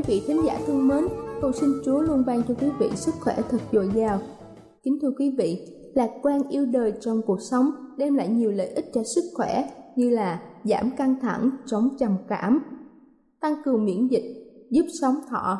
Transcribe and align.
quý 0.00 0.14
vị 0.14 0.22
thính 0.26 0.44
giả 0.46 0.60
thân 0.66 0.88
mến, 0.88 1.04
cầu 1.40 1.52
xin 1.52 1.70
Chúa 1.84 2.00
luôn 2.00 2.24
ban 2.26 2.42
cho 2.48 2.54
quý 2.60 2.66
vị 2.80 2.86
sức 2.94 3.14
khỏe 3.20 3.36
thật 3.50 3.58
dồi 3.72 3.90
dào. 3.94 4.18
Kính 4.82 4.98
thưa 5.02 5.10
quý 5.18 5.34
vị, 5.38 5.66
lạc 5.94 6.10
quan 6.22 6.48
yêu 6.48 6.66
đời 6.66 6.92
trong 7.00 7.22
cuộc 7.26 7.40
sống 7.40 7.70
đem 7.96 8.14
lại 8.14 8.28
nhiều 8.28 8.50
lợi 8.50 8.68
ích 8.68 8.84
cho 8.94 9.02
sức 9.04 9.24
khỏe 9.34 9.70
như 9.96 10.10
là 10.10 10.42
giảm 10.64 10.90
căng 10.96 11.14
thẳng, 11.20 11.50
chống 11.66 11.88
trầm 11.98 12.16
cảm, 12.28 12.62
tăng 13.40 13.54
cường 13.64 13.84
miễn 13.84 14.08
dịch, 14.08 14.24
giúp 14.70 14.86
sống 15.00 15.14
thọ. 15.30 15.58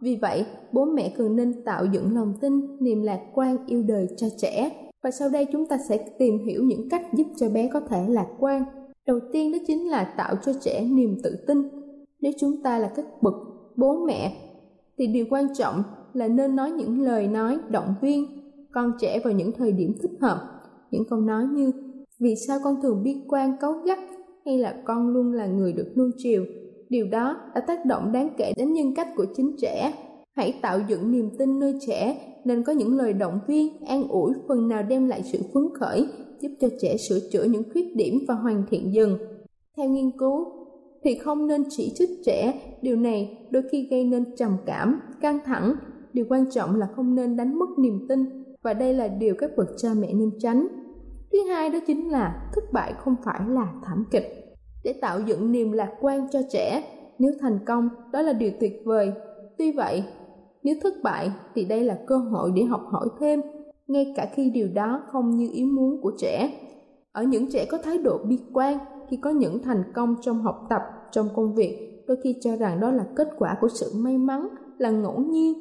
Vì 0.00 0.18
vậy, 0.22 0.46
bố 0.72 0.84
mẹ 0.84 1.14
cần 1.18 1.36
nên 1.36 1.64
tạo 1.64 1.84
dựng 1.92 2.14
lòng 2.14 2.34
tin, 2.40 2.52
niềm 2.80 3.02
lạc 3.02 3.20
quan 3.34 3.66
yêu 3.66 3.82
đời 3.82 4.08
cho 4.16 4.26
trẻ. 4.38 4.70
Và 5.02 5.10
sau 5.10 5.28
đây 5.28 5.46
chúng 5.52 5.66
ta 5.66 5.78
sẽ 5.88 6.10
tìm 6.18 6.38
hiểu 6.46 6.64
những 6.64 6.88
cách 6.88 7.02
giúp 7.14 7.26
cho 7.36 7.48
bé 7.48 7.70
có 7.72 7.80
thể 7.80 8.06
lạc 8.08 8.28
quan. 8.38 8.64
Đầu 9.06 9.18
tiên 9.32 9.52
đó 9.52 9.58
chính 9.66 9.90
là 9.90 10.14
tạo 10.16 10.34
cho 10.44 10.52
trẻ 10.60 10.84
niềm 10.90 11.16
tự 11.22 11.36
tin. 11.46 11.62
Nếu 12.20 12.32
chúng 12.38 12.62
ta 12.62 12.78
là 12.78 12.92
các 12.96 13.04
bậc 13.22 13.34
bố 13.76 14.04
mẹ, 14.06 14.36
thì 14.98 15.06
điều 15.06 15.26
quan 15.30 15.54
trọng 15.54 15.82
là 16.12 16.28
nên 16.28 16.56
nói 16.56 16.70
những 16.70 17.00
lời 17.00 17.28
nói 17.28 17.58
động 17.68 17.94
viên 18.00 18.26
con 18.72 18.92
trẻ 19.00 19.20
vào 19.24 19.32
những 19.32 19.52
thời 19.52 19.72
điểm 19.72 19.92
thích 20.02 20.20
hợp. 20.20 20.38
Những 20.90 21.04
câu 21.10 21.20
nói 21.20 21.44
như, 21.52 21.72
vì 22.20 22.34
sao 22.46 22.58
con 22.64 22.82
thường 22.82 23.02
bi 23.02 23.16
quan 23.28 23.56
cáu 23.60 23.72
gắt 23.72 23.98
hay 24.46 24.58
là 24.58 24.82
con 24.84 25.08
luôn 25.08 25.32
là 25.32 25.46
người 25.46 25.72
được 25.72 25.92
nuông 25.96 26.10
chiều? 26.16 26.44
Điều 26.88 27.06
đó 27.06 27.36
đã 27.54 27.60
tác 27.66 27.86
động 27.86 28.12
đáng 28.12 28.28
kể 28.36 28.52
đến 28.56 28.72
nhân 28.72 28.94
cách 28.94 29.08
của 29.16 29.26
chính 29.36 29.56
trẻ. 29.58 29.92
Hãy 30.36 30.54
tạo 30.62 30.78
dựng 30.88 31.10
niềm 31.10 31.30
tin 31.38 31.58
nơi 31.58 31.74
trẻ, 31.86 32.18
nên 32.44 32.64
có 32.64 32.72
những 32.72 32.96
lời 32.96 33.12
động 33.12 33.38
viên, 33.46 33.84
an 33.84 34.08
ủi, 34.08 34.32
phần 34.48 34.68
nào 34.68 34.82
đem 34.82 35.08
lại 35.08 35.22
sự 35.32 35.38
phấn 35.54 35.62
khởi, 35.74 36.06
giúp 36.40 36.48
cho 36.60 36.68
trẻ 36.80 36.96
sửa 37.08 37.18
chữa 37.32 37.44
những 37.44 37.62
khuyết 37.72 37.96
điểm 37.96 38.14
và 38.28 38.34
hoàn 38.34 38.64
thiện 38.70 38.94
dần. 38.94 39.18
Theo 39.76 39.88
nghiên 39.88 40.10
cứu 40.18 40.59
thì 41.04 41.14
không 41.14 41.46
nên 41.46 41.64
chỉ 41.68 41.92
trích 41.94 42.10
trẻ. 42.24 42.60
Điều 42.82 42.96
này 42.96 43.38
đôi 43.50 43.62
khi 43.72 43.88
gây 43.90 44.04
nên 44.04 44.36
trầm 44.36 44.56
cảm, 44.66 45.00
căng 45.20 45.38
thẳng. 45.44 45.74
Điều 46.12 46.24
quan 46.28 46.50
trọng 46.50 46.76
là 46.76 46.88
không 46.96 47.14
nên 47.14 47.36
đánh 47.36 47.58
mất 47.58 47.78
niềm 47.78 48.06
tin, 48.08 48.44
và 48.62 48.74
đây 48.74 48.94
là 48.94 49.08
điều 49.08 49.34
các 49.38 49.50
bậc 49.56 49.68
cha 49.76 49.88
mẹ 49.94 50.12
nên 50.12 50.30
tránh. 50.38 50.66
Thứ 51.32 51.38
hai 51.48 51.70
đó 51.70 51.78
chính 51.86 52.10
là 52.10 52.50
thất 52.54 52.64
bại 52.72 52.94
không 52.98 53.14
phải 53.24 53.40
là 53.48 53.72
thảm 53.84 54.04
kịch. 54.10 54.56
Để 54.84 54.94
tạo 55.00 55.20
dựng 55.20 55.52
niềm 55.52 55.72
lạc 55.72 55.92
quan 56.00 56.26
cho 56.30 56.40
trẻ, 56.50 56.84
nếu 57.18 57.32
thành 57.40 57.58
công, 57.66 57.88
đó 58.12 58.22
là 58.22 58.32
điều 58.32 58.50
tuyệt 58.60 58.72
vời. 58.84 59.12
Tuy 59.58 59.72
vậy, 59.72 60.04
nếu 60.62 60.76
thất 60.82 60.94
bại 61.02 61.30
thì 61.54 61.64
đây 61.64 61.84
là 61.84 61.98
cơ 62.06 62.16
hội 62.16 62.52
để 62.56 62.62
học 62.62 62.82
hỏi 62.92 63.08
thêm, 63.20 63.40
ngay 63.88 64.14
cả 64.16 64.28
khi 64.34 64.50
điều 64.50 64.68
đó 64.74 65.02
không 65.06 65.30
như 65.30 65.48
ý 65.52 65.64
muốn 65.64 66.00
của 66.02 66.12
trẻ. 66.18 66.52
Ở 67.12 67.22
những 67.22 67.50
trẻ 67.50 67.64
có 67.70 67.78
thái 67.78 67.98
độ 67.98 68.18
bi 68.28 68.38
quan 68.52 68.78
khi 69.10 69.16
có 69.16 69.30
những 69.30 69.62
thành 69.62 69.82
công 69.94 70.16
trong 70.20 70.42
học 70.42 70.66
tập, 70.70 70.82
trong 71.12 71.28
công 71.34 71.54
việc, 71.54 72.04
đôi 72.06 72.16
khi 72.24 72.36
cho 72.40 72.56
rằng 72.56 72.80
đó 72.80 72.90
là 72.90 73.06
kết 73.16 73.28
quả 73.38 73.56
của 73.60 73.68
sự 73.68 73.92
may 73.94 74.18
mắn, 74.18 74.48
là 74.78 74.90
ngẫu 74.90 75.20
nhiên. 75.20 75.54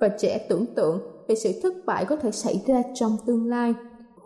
Và 0.00 0.08
trẻ 0.08 0.46
tưởng 0.48 0.66
tượng 0.74 1.00
về 1.28 1.34
sự 1.34 1.50
thất 1.62 1.74
bại 1.86 2.04
có 2.04 2.16
thể 2.16 2.30
xảy 2.30 2.62
ra 2.66 2.82
trong 2.94 3.12
tương 3.26 3.46
lai. 3.46 3.74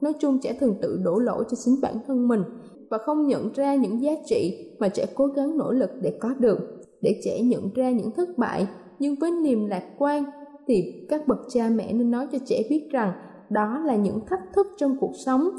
Nói 0.00 0.12
chung 0.20 0.38
trẻ 0.42 0.56
thường 0.60 0.74
tự 0.82 1.00
đổ 1.04 1.18
lỗi 1.18 1.44
cho 1.50 1.56
chính 1.64 1.74
bản 1.82 1.94
thân 2.06 2.28
mình 2.28 2.42
và 2.90 2.98
không 2.98 3.26
nhận 3.26 3.52
ra 3.52 3.74
những 3.74 4.02
giá 4.02 4.12
trị 4.26 4.70
mà 4.78 4.88
trẻ 4.88 5.06
cố 5.14 5.26
gắng 5.26 5.58
nỗ 5.58 5.72
lực 5.72 5.90
để 6.02 6.18
có 6.20 6.34
được. 6.38 6.58
Để 7.00 7.20
trẻ 7.24 7.40
nhận 7.42 7.70
ra 7.74 7.90
những 7.90 8.10
thất 8.10 8.38
bại, 8.38 8.68
nhưng 8.98 9.14
với 9.20 9.30
niềm 9.30 9.66
lạc 9.66 9.84
quan 9.98 10.24
thì 10.66 11.06
các 11.08 11.28
bậc 11.28 11.38
cha 11.48 11.68
mẹ 11.74 11.92
nên 11.92 12.10
nói 12.10 12.26
cho 12.32 12.38
trẻ 12.46 12.62
biết 12.70 12.88
rằng 12.90 13.12
đó 13.50 13.78
là 13.84 13.96
những 13.96 14.20
thách 14.26 14.42
thức 14.54 14.66
trong 14.78 14.96
cuộc 15.00 15.12
sống 15.24 15.50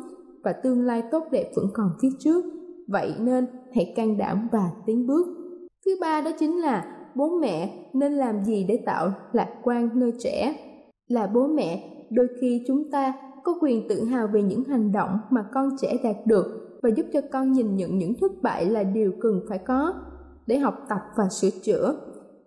và 0.43 0.53
tương 0.53 0.81
lai 0.81 1.03
tốt 1.11 1.23
đẹp 1.31 1.51
vẫn 1.55 1.65
còn 1.73 1.89
phía 2.01 2.09
trước 2.19 2.45
vậy 2.91 3.13
nên 3.19 3.45
hãy 3.75 3.93
can 3.95 4.17
đảm 4.17 4.47
và 4.51 4.71
tiến 4.85 5.07
bước. 5.07 5.27
Thứ 5.85 5.91
ba 6.01 6.21
đó 6.21 6.31
chính 6.39 6.61
là 6.61 6.97
bố 7.15 7.29
mẹ 7.29 7.87
nên 7.93 8.13
làm 8.13 8.45
gì 8.45 8.65
để 8.67 8.79
tạo 8.85 9.11
lạc 9.33 9.49
quan 9.63 9.89
nơi 9.93 10.13
trẻ? 10.19 10.55
Là 11.07 11.27
bố 11.27 11.47
mẹ, 11.47 11.89
đôi 12.09 12.27
khi 12.41 12.63
chúng 12.67 12.91
ta 12.91 13.13
có 13.43 13.57
quyền 13.61 13.87
tự 13.89 14.03
hào 14.03 14.27
về 14.27 14.43
những 14.43 14.63
hành 14.63 14.91
động 14.91 15.19
mà 15.29 15.45
con 15.53 15.69
trẻ 15.81 15.97
đạt 16.03 16.15
được 16.25 16.79
và 16.81 16.89
giúp 16.97 17.05
cho 17.13 17.21
con 17.31 17.51
nhìn 17.51 17.75
nhận 17.75 17.97
những 17.97 18.13
thất 18.21 18.31
bại 18.41 18.65
là 18.65 18.83
điều 18.83 19.11
cần 19.19 19.41
phải 19.49 19.57
có 19.57 19.93
để 20.47 20.57
học 20.57 20.75
tập 20.89 20.99
và 21.17 21.29
sửa 21.29 21.49
chữa. 21.63 21.95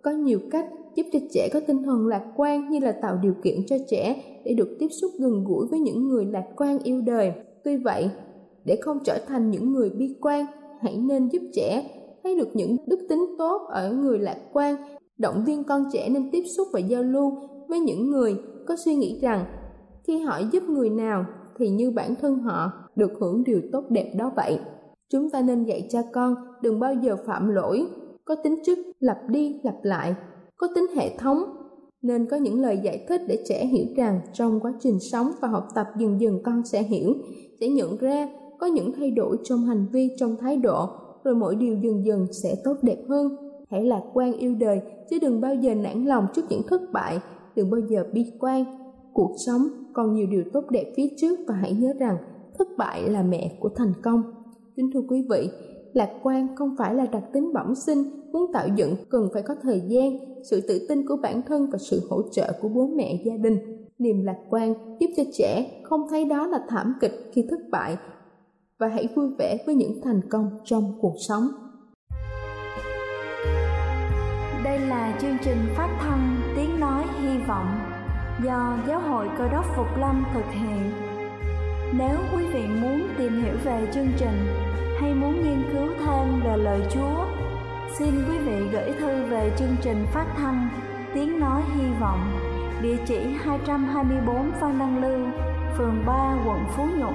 Có 0.03 0.11
nhiều 0.11 0.41
cách 0.50 0.66
giúp 0.94 1.06
cho 1.12 1.19
trẻ 1.32 1.49
có 1.53 1.61
tinh 1.66 1.82
thần 1.82 2.06
lạc 2.06 2.32
quan 2.37 2.71
như 2.71 2.78
là 2.78 2.93
tạo 3.03 3.19
điều 3.22 3.34
kiện 3.43 3.66
cho 3.66 3.76
trẻ 3.88 4.22
để 4.44 4.55
được 4.55 4.76
tiếp 4.78 4.88
xúc 5.00 5.11
gần 5.21 5.44
gũi 5.44 5.66
với 5.71 5.81
những 5.81 6.09
người 6.09 6.26
lạc 6.26 6.44
quan 6.56 6.78
yêu 6.78 7.00
đời. 7.00 7.32
Tuy 7.65 7.76
vậy 7.76 8.11
để 8.64 8.78
không 8.82 8.98
trở 9.04 9.19
thành 9.28 9.50
những 9.50 9.72
người 9.72 9.91
bi 9.91 10.16
quan, 10.20 10.47
hãy 10.80 10.97
nên 10.97 11.28
giúp 11.28 11.42
trẻ 11.52 11.90
thấy 12.22 12.37
được 12.37 12.49
những 12.55 12.76
đức 12.87 13.06
tính 13.08 13.26
tốt 13.38 13.62
ở 13.70 13.93
người 13.93 14.19
lạc 14.19 14.38
quan. 14.52 14.76
Động 15.19 15.44
viên 15.46 15.64
con 15.64 15.84
trẻ 15.93 16.08
nên 16.08 16.31
tiếp 16.31 16.43
xúc 16.56 16.69
và 16.72 16.81
giao 16.81 17.02
lưu 17.02 17.32
với 17.69 17.81
những 17.81 18.11
người 18.11 18.37
có 18.66 18.76
suy 18.76 18.94
nghĩ 18.94 19.19
rằng 19.22 19.44
khi 20.06 20.19
họ 20.19 20.40
giúp 20.52 20.62
người 20.62 20.90
nào 20.90 21.25
thì 21.58 21.69
như 21.69 21.90
bản 21.90 22.14
thân 22.20 22.38
họ 22.38 22.72
được 22.96 23.11
hưởng 23.20 23.44
điều 23.44 23.61
tốt 23.72 23.84
đẹp 23.90 24.12
đó 24.19 24.32
vậy. 24.37 24.58
Chúng 25.11 25.31
ta 25.31 25.43
nên 25.43 25.64
dạy 25.64 25.87
cha 25.90 26.02
con 26.12 26.34
đừng 26.62 26.81
bao 26.81 26.94
giờ 26.94 27.16
phạm 27.26 27.49
lỗi, 27.49 27.87
có 28.25 28.34
tính 28.34 28.56
chất 28.64 28.78
lặp 29.00 29.19
đi 29.28 29.61
lặp 29.64 29.75
lại, 29.82 30.14
có 30.56 30.69
tính 30.75 30.87
hệ 30.96 31.16
thống. 31.19 31.38
Nên 32.02 32.26
có 32.26 32.37
những 32.37 32.61
lời 32.61 32.81
giải 32.82 33.06
thích 33.08 33.20
để 33.28 33.44
trẻ 33.49 33.66
hiểu 33.66 33.87
rằng 33.96 34.20
trong 34.32 34.61
quá 34.61 34.72
trình 34.81 34.99
sống 35.12 35.31
và 35.40 35.49
học 35.49 35.66
tập 35.75 35.87
dần 35.99 36.20
dần 36.20 36.43
con 36.44 36.64
sẽ 36.64 36.82
hiểu, 36.82 37.14
sẽ 37.61 37.69
nhận 37.69 37.96
ra 37.96 38.28
có 38.58 38.66
những 38.66 38.92
thay 38.92 39.10
đổi 39.10 39.36
trong 39.44 39.64
hành 39.64 39.86
vi, 39.92 40.10
trong 40.16 40.36
thái 40.40 40.56
độ, 40.56 40.88
rồi 41.24 41.34
mọi 41.34 41.54
điều 41.54 41.76
dần 41.76 42.04
dần 42.04 42.26
sẽ 42.32 42.54
tốt 42.64 42.76
đẹp 42.82 42.98
hơn. 43.08 43.36
Hãy 43.70 43.84
lạc 43.84 44.02
quan 44.14 44.32
yêu 44.32 44.54
đời, 44.54 44.80
chứ 45.10 45.18
đừng 45.22 45.40
bao 45.40 45.54
giờ 45.54 45.74
nản 45.74 46.04
lòng 46.04 46.26
trước 46.34 46.42
những 46.48 46.62
thất 46.68 46.80
bại. 46.92 47.18
Đừng 47.56 47.70
bao 47.70 47.80
giờ 47.80 48.04
bi 48.12 48.32
quan. 48.40 48.64
Cuộc 49.12 49.34
sống 49.46 49.68
còn 49.92 50.14
nhiều 50.14 50.26
điều 50.30 50.42
tốt 50.52 50.64
đẹp 50.70 50.92
phía 50.96 51.06
trước 51.16 51.38
và 51.46 51.54
hãy 51.54 51.72
nhớ 51.72 51.92
rằng 51.98 52.16
thất 52.58 52.68
bại 52.78 53.10
là 53.10 53.22
mẹ 53.22 53.58
của 53.60 53.68
thành 53.76 53.92
công. 54.02 54.22
Kính 54.76 54.90
thưa 54.94 55.02
quý 55.08 55.26
vị, 55.30 55.48
lạc 55.92 56.10
quan 56.22 56.56
không 56.56 56.74
phải 56.78 56.94
là 56.94 57.06
đặc 57.06 57.22
tính 57.32 57.52
bẩm 57.52 57.74
sinh, 57.74 58.04
muốn 58.32 58.52
tạo 58.52 58.68
dựng 58.76 58.94
cần 59.08 59.28
phải 59.32 59.42
có 59.42 59.54
thời 59.62 59.82
gian, 59.88 60.18
sự 60.42 60.60
tự 60.68 60.86
tin 60.88 61.08
của 61.08 61.16
bản 61.22 61.42
thân 61.42 61.70
và 61.72 61.78
sự 61.78 62.00
hỗ 62.10 62.22
trợ 62.32 62.52
của 62.62 62.68
bố 62.68 62.86
mẹ 62.86 63.22
gia 63.24 63.36
đình. 63.36 63.58
Niềm 63.98 64.22
lạc 64.24 64.38
quan 64.50 64.74
giúp 65.00 65.06
cho 65.16 65.22
trẻ 65.32 65.80
không 65.82 66.00
thấy 66.10 66.24
đó 66.24 66.46
là 66.46 66.64
thảm 66.68 66.94
kịch 67.00 67.30
khi 67.32 67.46
thất 67.50 67.60
bại 67.70 67.96
và 68.84 68.90
hãy 68.94 69.08
vui 69.16 69.26
vẻ 69.38 69.58
với 69.66 69.75
những 69.75 70.00
thành 70.04 70.20
công 70.31 70.50
trong 70.64 70.98
cuộc 71.00 71.14
sống. 71.28 71.48
Đây 74.64 74.78
là 74.78 75.19
chương 75.20 75.36
trình 75.44 75.58
phát 75.76 75.98
thanh 76.00 76.36
tiếng 76.56 76.81
nói 76.81 77.04
hy 77.20 77.38
vọng 77.38 77.78
do 78.44 78.78
giáo 78.88 79.00
hội 79.00 79.28
cơ 79.38 79.48
đốc 79.48 79.64
phục 79.76 79.86
lâm 79.98 80.25
thực 80.34 80.44
hiện. 80.52 80.90
Nếu 81.98 82.16
quý 82.36 82.46
vị 82.46 82.66
muốn 82.66 83.08
tìm 83.19 83.42
hiểu 83.42 83.54
về 83.64 83.88
chương 83.94 84.08
trình 84.19 84.46
hay 85.00 85.14
muốn 85.14 85.42
nghiên 85.42 85.62
cứu 85.72 85.88
thêm 86.06 86.40
về 86.44 86.56
lời 86.56 86.80
Chúa, 86.94 87.26
xin 87.98 88.10
quý 88.28 88.38
vị 88.38 88.69
gửi 88.72 88.92
thư 89.00 89.25
về 89.25 89.52
chương 89.58 89.76
trình 89.82 90.06
phát 90.12 90.26
thanh 90.37 90.69
Tiếng 91.14 91.40
Nói 91.40 91.62
Hy 91.75 91.87
Vọng, 92.00 92.20
địa 92.82 92.96
chỉ 93.06 93.19
224 93.44 94.50
Phan 94.60 94.78
Đăng 94.78 95.02
Lưu, 95.02 95.26
phường 95.78 96.02
3, 96.06 96.37
quận 96.46 96.58
Phú 96.76 96.87
Nhuận, 96.98 97.14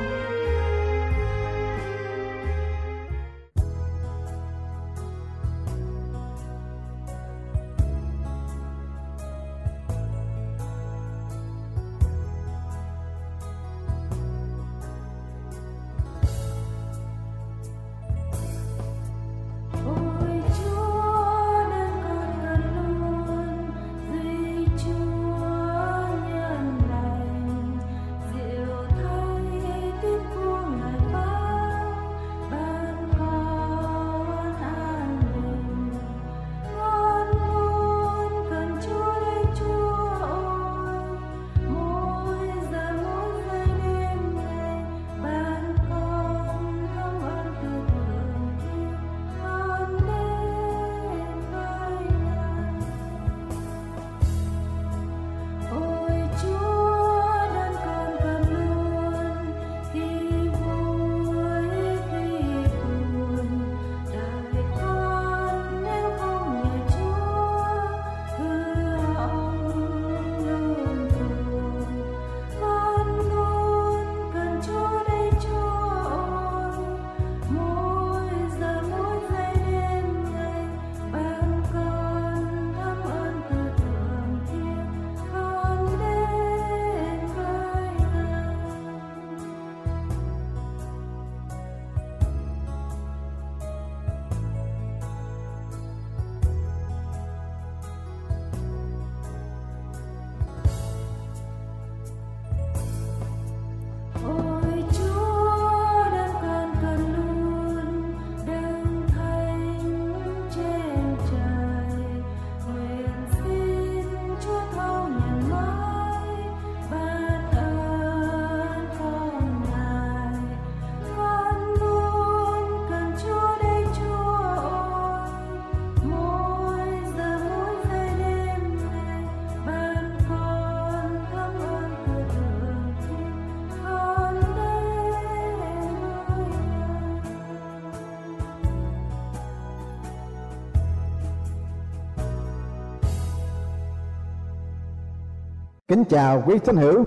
Kính 145.91 146.03
chào 146.03 146.43
quý 146.45 146.59
thính 146.59 146.75
hữu, 146.75 147.05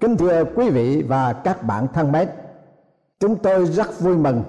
kính 0.00 0.16
thưa 0.16 0.44
quý 0.44 0.70
vị 0.70 1.02
và 1.08 1.32
các 1.32 1.62
bạn 1.62 1.86
thân 1.94 2.12
mến. 2.12 2.28
Chúng 3.20 3.36
tôi 3.36 3.66
rất 3.66 4.00
vui 4.00 4.16
mừng 4.16 4.42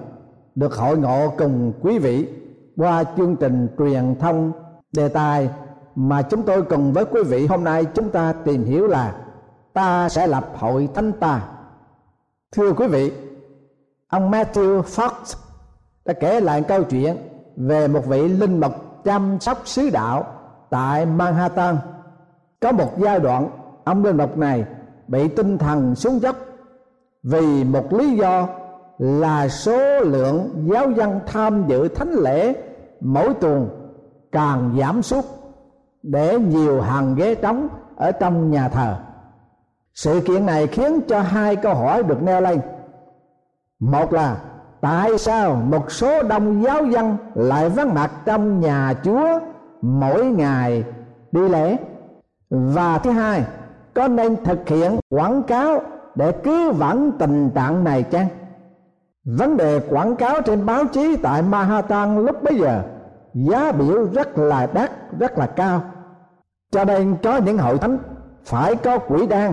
được 0.54 0.74
hội 0.74 0.98
ngộ 0.98 1.32
cùng 1.38 1.72
quý 1.82 1.98
vị 1.98 2.28
qua 2.76 3.04
chương 3.16 3.36
trình 3.36 3.68
truyền 3.78 4.14
thông 4.20 4.52
đề 4.92 5.08
tài 5.08 5.50
mà 5.94 6.22
chúng 6.22 6.42
tôi 6.42 6.62
cùng 6.62 6.92
với 6.92 7.04
quý 7.04 7.22
vị 7.22 7.46
hôm 7.46 7.64
nay 7.64 7.84
chúng 7.94 8.10
ta 8.10 8.32
tìm 8.44 8.64
hiểu 8.64 8.86
là 8.86 9.14
ta 9.72 10.08
sẽ 10.08 10.26
lập 10.26 10.52
hội 10.56 10.88
thánh 10.94 11.12
ta. 11.12 11.42
Thưa 12.52 12.72
quý 12.72 12.86
vị, 12.86 13.12
ông 14.08 14.30
Matthew 14.30 14.82
Fox 14.82 15.10
đã 16.04 16.12
kể 16.12 16.40
lại 16.40 16.62
câu 16.62 16.82
chuyện 16.82 17.16
về 17.56 17.88
một 17.88 18.06
vị 18.06 18.28
linh 18.28 18.60
mục 18.60 19.04
chăm 19.04 19.40
sóc 19.40 19.62
sứ 19.64 19.90
đạo 19.90 20.26
tại 20.70 21.06
Manhattan. 21.06 21.76
Có 22.60 22.72
một 22.72 22.92
giai 22.98 23.20
đoạn 23.20 23.50
ông 23.84 24.04
linh 24.04 24.16
mục 24.16 24.38
này 24.38 24.64
bị 25.08 25.28
tinh 25.28 25.58
thần 25.58 25.94
xuống 25.94 26.20
dốc 26.20 26.36
vì 27.22 27.64
một 27.64 27.92
lý 27.92 28.16
do 28.16 28.48
là 28.98 29.48
số 29.48 30.00
lượng 30.00 30.68
giáo 30.72 30.90
dân 30.90 31.20
tham 31.26 31.64
dự 31.68 31.88
thánh 31.88 32.12
lễ 32.12 32.54
mỗi 33.00 33.34
tuần 33.34 33.68
càng 34.32 34.76
giảm 34.78 35.02
sút 35.02 35.24
để 36.02 36.38
nhiều 36.38 36.80
hàng 36.80 37.14
ghế 37.14 37.34
trống 37.34 37.68
ở 37.96 38.12
trong 38.12 38.50
nhà 38.50 38.68
thờ. 38.68 38.96
Sự 39.94 40.20
kiện 40.20 40.46
này 40.46 40.66
khiến 40.66 41.00
cho 41.08 41.20
hai 41.20 41.56
câu 41.56 41.74
hỏi 41.74 42.02
được 42.02 42.22
nêu 42.22 42.40
lên. 42.40 42.60
Một 43.80 44.12
là 44.12 44.36
tại 44.80 45.18
sao 45.18 45.54
một 45.54 45.92
số 45.92 46.22
đông 46.22 46.62
giáo 46.62 46.84
dân 46.86 47.16
lại 47.34 47.68
vắng 47.68 47.94
mặt 47.94 48.10
trong 48.24 48.60
nhà 48.60 48.94
chúa 49.04 49.38
mỗi 49.82 50.24
ngày 50.24 50.84
đi 51.32 51.48
lễ? 51.48 51.76
Và 52.50 52.98
thứ 52.98 53.10
hai 53.10 53.44
có 53.94 54.08
nên 54.08 54.36
thực 54.44 54.68
hiện 54.68 54.98
quảng 55.10 55.42
cáo 55.42 55.80
để 56.14 56.32
cứu 56.32 56.72
vãn 56.72 57.12
tình 57.18 57.50
trạng 57.54 57.84
này 57.84 58.02
chăng? 58.02 58.26
Vấn 59.24 59.56
đề 59.56 59.80
quảng 59.90 60.16
cáo 60.16 60.42
trên 60.42 60.66
báo 60.66 60.84
chí 60.84 61.16
tại 61.16 61.42
Manhattan 61.42 62.24
lúc 62.26 62.42
bấy 62.42 62.54
giờ, 62.56 62.82
giá 63.34 63.72
biểu 63.72 64.04
rất 64.12 64.38
là 64.38 64.66
đắt, 64.74 64.90
rất 65.18 65.38
là 65.38 65.46
cao. 65.46 65.82
Cho 66.72 66.84
nên 66.84 67.16
có 67.22 67.36
những 67.36 67.58
hội 67.58 67.78
thánh 67.78 67.98
phải 68.44 68.74
có 68.74 68.98
quỹ 68.98 69.26
đan 69.26 69.52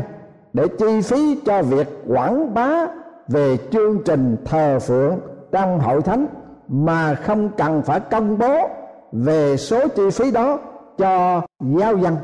để 0.53 0.67
chi 0.67 1.01
phí 1.01 1.39
cho 1.45 1.61
việc 1.61 1.87
quảng 2.07 2.53
bá 2.53 2.85
về 3.27 3.57
chương 3.71 4.03
trình 4.05 4.37
thờ 4.45 4.79
phượng 4.79 5.19
trong 5.51 5.79
hội 5.79 6.01
thánh 6.01 6.27
mà 6.67 7.15
không 7.15 7.49
cần 7.57 7.81
phải 7.81 7.99
công 7.99 8.37
bố 8.37 8.69
về 9.11 9.57
số 9.57 9.87
chi 9.87 10.09
phí 10.09 10.31
đó 10.31 10.59
cho 10.97 11.41
giáo 11.59 11.97
dân 11.97 12.15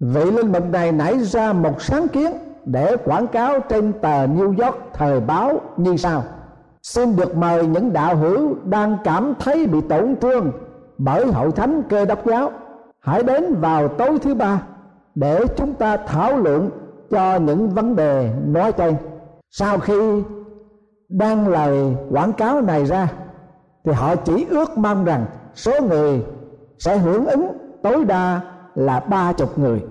vị 0.00 0.30
linh 0.30 0.52
mục 0.52 0.70
này 0.70 0.92
nảy 0.92 1.18
ra 1.18 1.52
một 1.52 1.82
sáng 1.82 2.08
kiến 2.08 2.32
để 2.64 2.96
quảng 3.04 3.26
cáo 3.26 3.60
trên 3.60 3.92
tờ 3.92 4.26
New 4.26 4.64
York 4.64 4.78
thời 4.92 5.20
báo 5.20 5.60
như 5.76 5.96
sau. 5.96 6.22
Xin 6.82 7.16
được 7.16 7.36
mời 7.36 7.66
những 7.66 7.92
đạo 7.92 8.16
hữu 8.16 8.54
đang 8.64 8.98
cảm 9.04 9.34
thấy 9.38 9.66
bị 9.66 9.80
tổn 9.80 10.16
thương 10.20 10.52
bởi 10.98 11.26
hội 11.26 11.52
thánh 11.52 11.82
cơ 11.88 12.04
đốc 12.04 12.26
giáo, 12.26 12.50
hãy 13.00 13.22
đến 13.22 13.54
vào 13.60 13.88
tối 13.88 14.18
thứ 14.18 14.34
ba 14.34 14.62
để 15.14 15.44
chúng 15.56 15.74
ta 15.74 15.96
thảo 15.96 16.36
luận 16.36 16.70
cho 17.10 17.36
những 17.36 17.70
vấn 17.70 17.96
đề 17.96 18.30
nói 18.46 18.72
trên. 18.72 18.96
Sau 19.50 19.78
khi 19.78 20.22
đăng 21.08 21.48
lời 21.48 21.96
quảng 22.10 22.32
cáo 22.32 22.60
này 22.60 22.84
ra, 22.84 23.08
thì 23.84 23.92
họ 23.92 24.16
chỉ 24.16 24.46
ước 24.50 24.78
mong 24.78 25.04
rằng 25.04 25.24
số 25.54 25.72
người 25.82 26.24
sẽ 26.78 26.98
hưởng 26.98 27.26
ứng 27.26 27.48
tối 27.82 28.04
đa 28.04 28.40
là 28.76 29.00
ba 29.00 29.32
chục 29.32 29.58
người. 29.58 29.84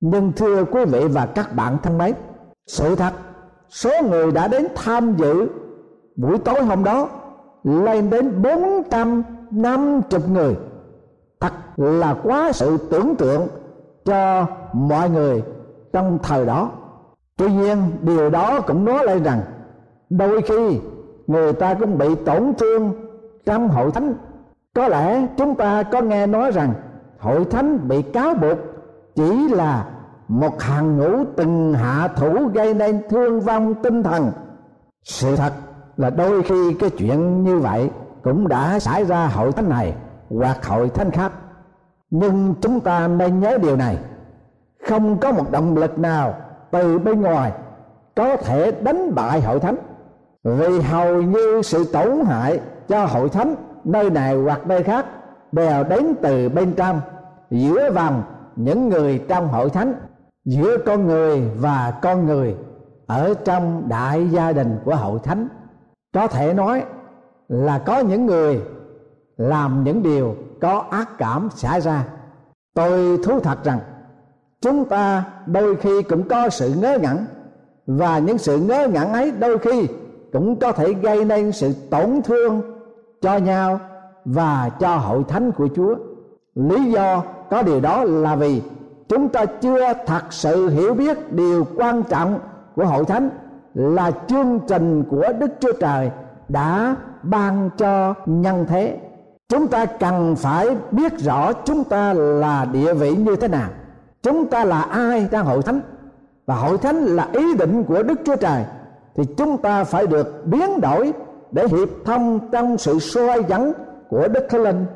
Nhưng 0.00 0.32
thưa 0.32 0.64
quý 0.64 0.84
vị 0.84 1.04
và 1.08 1.26
các 1.26 1.54
bạn 1.56 1.76
thân 1.82 1.98
mến, 1.98 2.14
sự 2.66 2.96
thật, 2.96 3.12
số 3.68 3.90
người 4.10 4.32
đã 4.32 4.48
đến 4.48 4.66
tham 4.74 5.16
dự 5.16 5.48
buổi 6.16 6.38
tối 6.38 6.62
hôm 6.62 6.84
đó 6.84 7.08
lên 7.64 8.10
đến 8.10 8.42
bốn 8.42 8.82
trăm 8.90 9.22
năm 9.50 10.00
chục 10.10 10.28
người. 10.28 10.56
Thật 11.40 11.52
là 11.76 12.16
quá 12.22 12.52
sự 12.52 12.78
tưởng 12.90 13.14
tượng 13.16 13.46
cho 14.04 14.46
mọi 14.72 15.10
người 15.10 15.42
trong 15.92 16.18
thời 16.22 16.46
đó. 16.46 16.70
Tuy 17.36 17.52
nhiên, 17.52 17.78
điều 18.00 18.30
đó 18.30 18.60
cũng 18.60 18.84
nói 18.84 19.06
lên 19.06 19.22
rằng, 19.22 19.40
đôi 20.10 20.42
khi 20.42 20.80
người 21.26 21.52
ta 21.52 21.74
cũng 21.74 21.98
bị 21.98 22.14
tổn 22.14 22.52
thương 22.58 22.92
trong 23.46 23.68
hội 23.68 23.90
thánh. 23.90 24.14
Có 24.74 24.88
lẽ 24.88 25.26
chúng 25.36 25.54
ta 25.54 25.82
có 25.82 26.00
nghe 26.00 26.26
nói 26.26 26.50
rằng 26.50 26.74
hội 27.18 27.44
thánh 27.44 27.88
bị 27.88 28.02
cáo 28.02 28.34
buộc 28.34 28.58
chỉ 29.14 29.48
là 29.48 29.84
một 30.28 30.62
hàng 30.62 30.98
ngũ 30.98 31.24
từng 31.36 31.74
hạ 31.74 32.08
thủ 32.08 32.48
gây 32.54 32.74
nên 32.74 33.02
thương 33.08 33.40
vong 33.40 33.74
tinh 33.82 34.02
thần. 34.02 34.32
Sự 35.02 35.36
thật 35.36 35.52
là 35.96 36.10
đôi 36.10 36.42
khi 36.42 36.74
cái 36.74 36.90
chuyện 36.90 37.44
như 37.44 37.58
vậy 37.58 37.90
cũng 38.22 38.48
đã 38.48 38.78
xảy 38.78 39.04
ra 39.04 39.26
hội 39.26 39.52
thánh 39.52 39.68
này 39.68 39.94
hoặc 40.30 40.66
hội 40.66 40.88
thánh 40.88 41.10
khác. 41.10 41.32
Nhưng 42.10 42.54
chúng 42.60 42.80
ta 42.80 43.08
nên 43.08 43.40
nhớ 43.40 43.58
điều 43.58 43.76
này. 43.76 43.98
Không 44.88 45.18
có 45.18 45.32
một 45.32 45.50
động 45.50 45.76
lực 45.76 45.98
nào 45.98 46.34
từ 46.70 46.98
bên 46.98 47.20
ngoài 47.20 47.52
có 48.16 48.36
thể 48.36 48.72
đánh 48.72 49.14
bại 49.14 49.40
hội 49.40 49.60
thánh. 49.60 49.76
Vì 50.44 50.80
hầu 50.80 51.22
như 51.22 51.60
sự 51.64 51.84
tổn 51.92 52.24
hại 52.26 52.60
cho 52.88 53.04
hội 53.04 53.28
thánh 53.28 53.54
nơi 53.84 54.10
này 54.10 54.36
hoặc 54.36 54.66
nơi 54.66 54.82
khác 54.82 55.06
đều 55.52 55.84
đến 55.84 56.14
từ 56.22 56.48
bên 56.48 56.72
trong, 56.72 57.00
giữa 57.50 57.90
vòng 57.90 58.22
những 58.56 58.88
người 58.88 59.24
trong 59.28 59.48
hội 59.48 59.70
thánh, 59.70 59.94
giữa 60.44 60.76
con 60.86 61.06
người 61.06 61.42
và 61.56 61.98
con 62.02 62.26
người 62.26 62.56
ở 63.06 63.34
trong 63.44 63.88
đại 63.88 64.28
gia 64.28 64.52
đình 64.52 64.78
của 64.84 64.94
hội 64.94 65.18
thánh. 65.24 65.48
Có 66.14 66.26
thể 66.26 66.54
nói 66.54 66.84
là 67.48 67.78
có 67.78 67.98
những 67.98 68.26
người 68.26 68.60
làm 69.36 69.84
những 69.84 70.02
điều 70.02 70.36
có 70.60 70.84
ác 70.90 71.08
cảm 71.18 71.48
xảy 71.54 71.80
ra. 71.80 72.04
Tôi 72.74 73.18
thú 73.24 73.40
thật 73.40 73.64
rằng 73.64 73.78
chúng 74.60 74.84
ta 74.84 75.24
đôi 75.46 75.76
khi 75.76 76.02
cũng 76.02 76.28
có 76.28 76.48
sự 76.48 76.72
ngớ 76.80 76.98
ngẩn, 76.98 77.16
và 77.86 78.18
những 78.18 78.38
sự 78.38 78.58
ngớ 78.58 78.88
ngẩn 78.88 79.12
ấy 79.12 79.32
đôi 79.38 79.58
khi 79.58 79.88
cũng 80.32 80.56
có 80.56 80.72
thể 80.72 80.92
gây 80.92 81.24
nên 81.24 81.52
sự 81.52 81.72
tổn 81.90 82.20
thương 82.24 82.62
cho 83.22 83.36
nhau 83.36 83.80
và 84.34 84.70
cho 84.80 84.96
hội 84.96 85.24
thánh 85.28 85.52
của 85.52 85.68
Chúa. 85.76 85.94
Lý 86.54 86.92
do 86.92 87.22
có 87.50 87.62
điều 87.62 87.80
đó 87.80 88.04
là 88.04 88.36
vì 88.36 88.62
chúng 89.08 89.28
ta 89.28 89.44
chưa 89.44 89.92
thật 90.06 90.22
sự 90.30 90.68
hiểu 90.68 90.94
biết 90.94 91.32
điều 91.32 91.66
quan 91.76 92.02
trọng 92.02 92.38
của 92.76 92.84
hội 92.84 93.04
thánh 93.04 93.30
là 93.74 94.10
chương 94.10 94.60
trình 94.68 95.04
của 95.10 95.24
Đức 95.40 95.50
Chúa 95.60 95.72
Trời 95.80 96.10
đã 96.48 96.96
ban 97.22 97.70
cho 97.76 98.14
nhân 98.26 98.66
thế. 98.68 98.98
Chúng 99.48 99.68
ta 99.68 99.86
cần 99.86 100.36
phải 100.36 100.76
biết 100.90 101.18
rõ 101.18 101.52
chúng 101.52 101.84
ta 101.84 102.12
là 102.12 102.64
địa 102.72 102.94
vị 102.94 103.16
như 103.16 103.36
thế 103.36 103.48
nào. 103.48 103.68
Chúng 104.22 104.46
ta 104.46 104.64
là 104.64 104.80
ai 104.80 105.28
trong 105.30 105.46
hội 105.46 105.62
thánh 105.62 105.80
và 106.46 106.54
hội 106.54 106.78
thánh 106.78 106.96
là 106.96 107.28
ý 107.32 107.54
định 107.54 107.84
của 107.84 108.02
Đức 108.02 108.20
Chúa 108.24 108.36
Trời, 108.36 108.64
thì 109.14 109.24
chúng 109.36 109.58
ta 109.58 109.84
phải 109.84 110.06
được 110.06 110.46
biến 110.46 110.80
đổi 110.80 111.12
để 111.52 111.66
hiệp 111.68 111.88
thông 112.04 112.50
trong 112.52 112.78
sự 112.78 112.98
soi 112.98 113.44
dẫn 113.48 113.72
của 114.10 114.28
Đức 114.28 114.46
Thánh 114.50 114.62
Linh. 114.62 114.86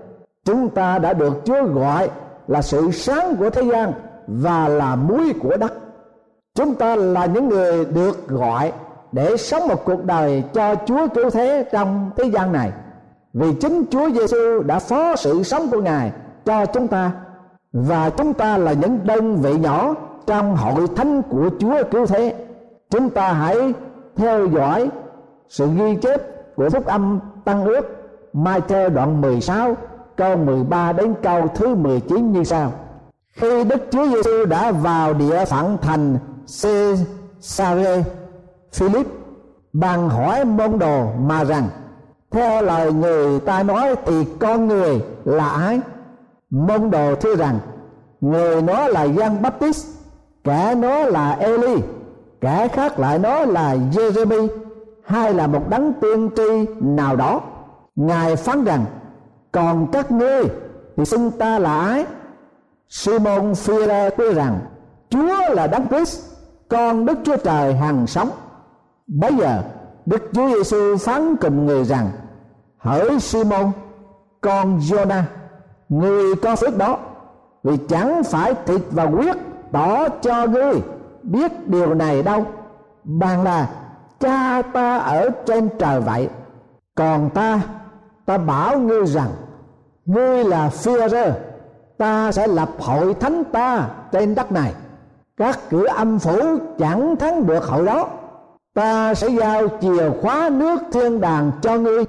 Chúng 0.45 0.69
ta 0.69 0.99
đã 0.99 1.13
được 1.13 1.33
Chúa 1.45 1.65
gọi 1.65 2.11
là 2.49 2.63
sự 2.63 2.91
sáng 2.91 3.37
của 3.37 3.51
thế 3.51 3.63
gian 3.63 3.93
và 4.27 4.69
là 4.69 4.97
muối 4.97 5.33
của 5.43 5.57
đất. 5.57 5.73
Chúng 6.55 6.75
ta 6.75 6.97
là 6.97 7.27
những 7.27 7.49
người 7.49 7.85
được 7.85 8.29
gọi 8.29 8.73
để 9.13 9.37
sống 9.37 9.69
một 9.69 9.85
cuộc 9.85 10.05
đời 10.05 10.45
cho 10.53 10.75
Chúa 10.87 11.09
cứu 11.15 11.31
thế 11.31 11.65
trong 11.73 12.11
thế 12.17 12.25
gian 12.25 12.53
này. 12.53 12.73
Vì 13.33 13.55
chính 13.55 13.85
Chúa 13.91 14.11
Giêsu 14.11 14.63
đã 14.63 14.79
phó 14.79 15.17
sự 15.17 15.43
sống 15.43 15.69
của 15.71 15.81
Ngài 15.81 16.13
cho 16.45 16.67
chúng 16.67 16.89
ta, 16.89 17.11
và 17.73 18.11
chúng 18.11 18.35
ta 18.35 18.57
là 18.57 18.73
những 18.73 18.99
đơn 19.05 19.37
vị 19.37 19.59
nhỏ 19.59 19.95
trong 20.27 20.57
hội 20.57 20.87
thánh 20.97 21.23
của 21.23 21.51
Chúa 21.59 21.83
cứu 21.91 22.07
thế. 22.07 22.35
Chúng 22.91 23.11
ta 23.11 23.33
hãy 23.33 23.73
theo 24.17 24.47
dõi 24.47 24.91
sự 25.49 25.69
ghi 25.77 25.97
chép 25.97 26.21
của 26.57 26.71
phúc 26.71 26.87
âm 26.87 27.21
tăng 27.45 27.65
ước 27.65 28.02
mai 28.33 28.61
theo 28.69 28.89
đoạn 28.89 29.21
16 29.21 29.77
câu 30.17 30.37
13 30.37 30.93
đến 30.93 31.15
câu 31.23 31.49
thứ 31.55 31.75
19 31.75 32.33
như 32.33 32.45
sau. 32.45 32.73
Khi 33.33 33.65
Đức 33.65 33.87
Chúa 33.91 34.09
Giêsu 34.09 34.45
đã 34.45 34.73
vào 34.73 35.15
địa 35.15 35.45
phận 35.45 35.77
thành 35.83 36.19
Caesarea, 36.63 38.03
Philip 38.73 39.07
bằng 39.73 40.09
hỏi 40.09 40.45
môn 40.45 40.79
đồ 40.79 41.07
mà 41.27 41.45
rằng, 41.45 41.69
theo 42.31 42.63
lời 42.63 42.93
người 42.93 43.41
ta 43.41 43.63
nói 43.63 43.95
thì 44.07 44.25
con 44.41 44.69
người 44.69 45.03
là 45.25 45.49
ai? 45.49 45.81
Môn 46.51 46.91
đồ 46.91 47.15
thưa 47.15 47.37
rằng, 47.37 47.59
người 48.21 48.63
nói 48.63 48.93
là 48.93 49.05
Giăng 49.05 49.43
Baptist, 49.43 49.87
kẻ 50.45 50.75
nói 50.75 51.11
là 51.11 51.33
Eli, 51.33 51.83
kẻ 52.41 52.69
khác 52.69 52.99
lại 52.99 53.19
nói 53.19 53.47
là 53.47 53.77
Jeremy 53.93 54.49
hay 55.05 55.35
là 55.35 55.47
một 55.47 55.69
đấng 55.71 55.93
tiên 56.01 56.31
tri 56.37 56.67
nào 56.81 57.17
đó 57.17 57.41
ngài 57.97 58.37
phán 58.37 58.65
rằng, 58.65 58.85
còn 59.53 59.87
các 59.93 60.13
ngươi 60.13 60.43
thì 60.97 61.05
xưng 61.05 61.31
ta 61.31 61.59
là 61.59 61.81
ai? 61.81 62.07
Simon 62.89 63.55
Phêrô 63.55 64.17
nói 64.19 64.35
rằng, 64.35 64.61
Chúa 65.11 65.55
là 65.55 65.67
đấng 65.67 65.89
Christ, 65.89 66.21
con 66.69 67.07
Đức 67.07 67.19
Chúa 67.25 67.37
Trời 67.37 67.75
hằng 67.75 68.07
sống. 68.07 68.31
Bây 69.07 69.35
giờ, 69.37 69.63
Đức 70.07 70.31
Chúa 70.33 70.49
Giêsu 70.49 70.97
phán 70.97 71.37
cùng 71.37 71.67
người 71.67 71.85
rằng, 71.85 72.11
hỡi 72.79 73.21
Simon, 73.21 73.71
con 74.41 74.79
Jonah, 74.79 75.23
người 75.89 76.37
có 76.37 76.57
phước 76.57 76.77
đó, 76.77 76.99
vì 77.63 77.77
chẳng 77.89 78.23
phải 78.25 78.55
thịt 78.67 78.81
và 78.91 79.05
huyết 79.05 79.37
tỏ 79.73 80.09
cho 80.09 80.47
ngươi 80.47 80.75
biết 81.23 81.69
điều 81.69 81.95
này 81.95 82.23
đâu 82.23 82.47
bằng 83.05 83.43
là 83.43 83.71
cha 84.21 84.63
ta 84.63 84.99
ở 84.99 85.31
trên 85.47 85.69
trời 85.79 86.01
vậy, 86.01 86.29
còn 86.95 87.31
ta 87.31 87.61
ta 88.27 88.39
bảo 88.39 88.79
ngươi 88.79 89.07
rằng, 89.07 89.31
ngươi 90.07 90.45
là 90.45 90.69
phi 90.69 90.93
rơ 91.11 91.33
ta 91.99 92.33
sẽ 92.33 92.47
lập 92.47 92.69
hội 92.79 93.15
thánh 93.15 93.43
ta 93.53 93.89
trên 94.13 94.35
đất 94.35 94.53
này. 94.53 94.73
Các 95.37 95.59
cửa 95.71 95.87
âm 95.87 96.19
phủ 96.19 96.39
chẳng 96.79 97.17
thắng 97.17 97.47
được 97.47 97.65
hội 97.65 97.87
đó. 97.87 98.09
Ta 98.75 99.15
sẽ 99.15 99.29
giao 99.29 99.69
chìa 99.81 100.11
khóa 100.23 100.51
nước 100.53 100.83
thiên 100.93 101.21
đàng 101.21 101.51
cho 101.63 101.79
ngươi. 101.79 102.05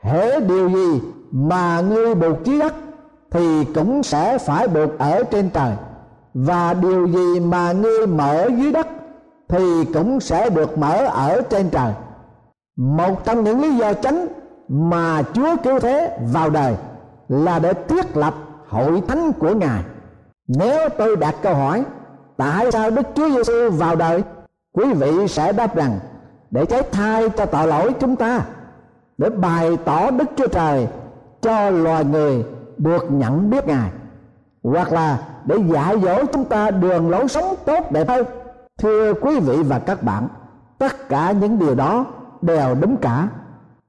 Hễ 0.00 0.40
điều 0.40 0.68
gì 0.68 1.00
mà 1.30 1.80
ngươi 1.80 2.14
buộc 2.14 2.44
dưới 2.44 2.58
đất 2.58 2.74
thì 3.30 3.64
cũng 3.74 4.02
sẽ 4.02 4.38
phải 4.38 4.68
buộc 4.68 4.98
ở 4.98 5.22
trên 5.22 5.50
trời. 5.50 5.72
Và 6.34 6.74
điều 6.74 7.06
gì 7.06 7.40
mà 7.40 7.72
ngươi 7.72 8.06
mở 8.06 8.48
dưới 8.56 8.72
đất, 8.72 8.86
thì 9.48 9.84
cũng 9.94 10.20
sẽ 10.20 10.50
được 10.50 10.78
mở 10.78 11.06
ở 11.06 11.42
trên 11.50 11.70
trời. 11.70 11.92
Một 12.76 13.24
trong 13.24 13.44
những 13.44 13.60
lý 13.60 13.76
do 13.76 13.92
chánh 13.92 14.26
mà 14.74 15.22
Chúa 15.32 15.56
cứu 15.62 15.80
thế 15.80 16.18
vào 16.32 16.50
đời 16.50 16.76
là 17.28 17.58
để 17.58 17.72
thiết 17.88 18.16
lập 18.16 18.34
hội 18.68 19.02
thánh 19.08 19.32
của 19.32 19.54
Ngài. 19.54 19.82
Nếu 20.48 20.88
tôi 20.98 21.16
đặt 21.16 21.34
câu 21.42 21.54
hỏi 21.54 21.84
tại 22.36 22.72
sao 22.72 22.90
Đức 22.90 23.06
Chúa 23.14 23.28
Giêsu 23.28 23.70
vào 23.70 23.96
đời, 23.96 24.22
quý 24.72 24.92
vị 24.92 25.28
sẽ 25.28 25.52
đáp 25.52 25.76
rằng 25.76 25.98
để 26.50 26.66
trái 26.66 26.82
thai 26.92 27.28
cho 27.28 27.46
tội 27.46 27.66
lỗi 27.66 27.92
chúng 28.00 28.16
ta, 28.16 28.40
để 29.18 29.30
bày 29.30 29.76
tỏ 29.84 30.10
Đức 30.10 30.24
Chúa 30.36 30.46
Trời 30.46 30.88
cho 31.42 31.70
loài 31.70 32.04
người 32.04 32.44
được 32.78 33.10
nhận 33.10 33.50
biết 33.50 33.66
Ngài, 33.66 33.90
hoặc 34.62 34.92
là 34.92 35.18
để 35.44 35.56
dạy 35.72 36.00
dỗ 36.00 36.24
chúng 36.32 36.44
ta 36.44 36.70
đường 36.70 37.10
lối 37.10 37.28
sống 37.28 37.54
tốt 37.64 37.92
đẹp 37.92 38.08
hơn. 38.08 38.26
Thưa 38.78 39.14
quý 39.14 39.40
vị 39.40 39.62
và 39.62 39.78
các 39.78 40.02
bạn 40.02 40.28
tất 40.78 41.08
cả 41.08 41.32
những 41.32 41.58
điều 41.58 41.74
đó 41.74 42.04
đều 42.42 42.74
đúng 42.74 42.96
cả 42.96 43.28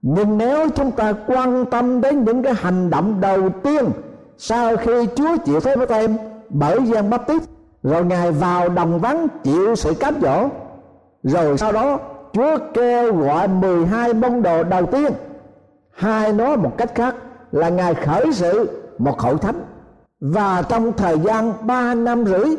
nhưng 0.03 0.37
nếu 0.37 0.69
chúng 0.69 0.91
ta 0.91 1.13
quan 1.27 1.65
tâm 1.65 2.01
đến 2.01 2.23
những 2.23 2.43
cái 2.43 2.53
hành 2.53 2.89
động 2.89 3.21
đầu 3.21 3.49
tiên 3.49 3.85
sau 4.37 4.77
khi 4.77 5.07
Chúa 5.15 5.37
chịu 5.45 5.59
phép 5.59 5.75
với 5.75 5.87
em 5.87 6.17
bởi 6.49 6.85
Giang 6.85 7.09
tít 7.27 7.41
rồi 7.83 8.05
ngài 8.05 8.31
vào 8.31 8.69
đồng 8.69 8.99
vắng 8.99 9.27
chịu 9.43 9.75
sự 9.75 9.93
cám 9.93 10.13
dỗ, 10.21 10.47
rồi 11.23 11.57
sau 11.57 11.71
đó 11.71 11.99
chúa 12.33 12.57
kêu 12.73 13.15
gọi 13.15 13.47
12 13.47 14.13
môn 14.13 14.41
đồ 14.41 14.63
đầu 14.63 14.85
tiên. 14.85 15.11
Hai 15.91 16.33
nói 16.33 16.57
một 16.57 16.77
cách 16.77 16.95
khác 16.95 17.15
là 17.51 17.69
ngài 17.69 17.93
khởi 17.93 18.33
sự 18.33 18.81
một 18.97 19.19
hội 19.19 19.37
thánh. 19.37 19.65
Và 20.19 20.63
trong 20.69 20.93
thời 20.93 21.19
gian 21.19 21.53
ba 21.61 21.93
năm 21.93 22.25
rưỡi, 22.25 22.55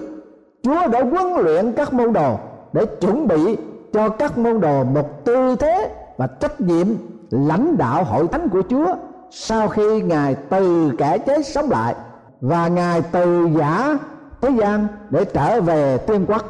chúa 0.63 0.89
đã 0.89 1.03
huấn 1.03 1.45
luyện 1.45 1.73
các 1.73 1.93
môn 1.93 2.13
đồ 2.13 2.39
để 2.73 2.87
chuẩn 2.87 3.29
bị 3.29 3.57
cho 3.93 4.09
các 4.09 4.39
môn 4.39 4.61
đồ 4.61 4.85
một 4.85 5.25
tư 5.25 5.57
thế 5.57 5.91
và 6.17 6.27
trách 6.27 6.61
nhiệm 6.61 6.87
lãnh 7.31 7.77
đạo 7.77 8.05
hội 8.05 8.29
thánh 8.29 8.49
của 8.49 8.63
chúa 8.69 8.95
sau 9.31 9.69
khi 9.69 10.03
ngài 10.03 10.35
từ 10.35 10.93
kẻ 10.99 11.19
chết 11.19 11.47
sống 11.47 11.71
lại 11.71 11.95
và 12.41 12.69
ngài 12.69 13.03
từ 13.03 13.49
giả 13.59 13.99
thế 14.41 14.51
gian 14.51 14.87
để 15.11 15.25
trở 15.25 15.61
về 15.61 15.99
tiên 15.99 16.27
quốc. 16.29 16.45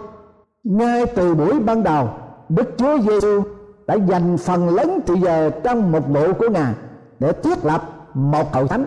Ngay 0.64 1.06
từ 1.06 1.35
buổi 1.35 1.61
ban 1.61 1.83
đầu, 1.83 2.09
đức 2.49 2.75
chúa 2.76 2.99
giêsu 2.99 3.42
đã 3.87 3.94
dành 3.94 4.37
phần 4.37 4.68
lớn 4.75 5.00
thời 5.06 5.21
giờ 5.21 5.50
trong 5.64 5.92
một 5.92 6.09
vụ 6.09 6.33
của 6.38 6.49
ngài 6.49 6.75
để 7.18 7.33
thiết 7.33 7.64
lập 7.64 7.83
một 8.14 8.54
hội 8.54 8.68
thánh. 8.68 8.87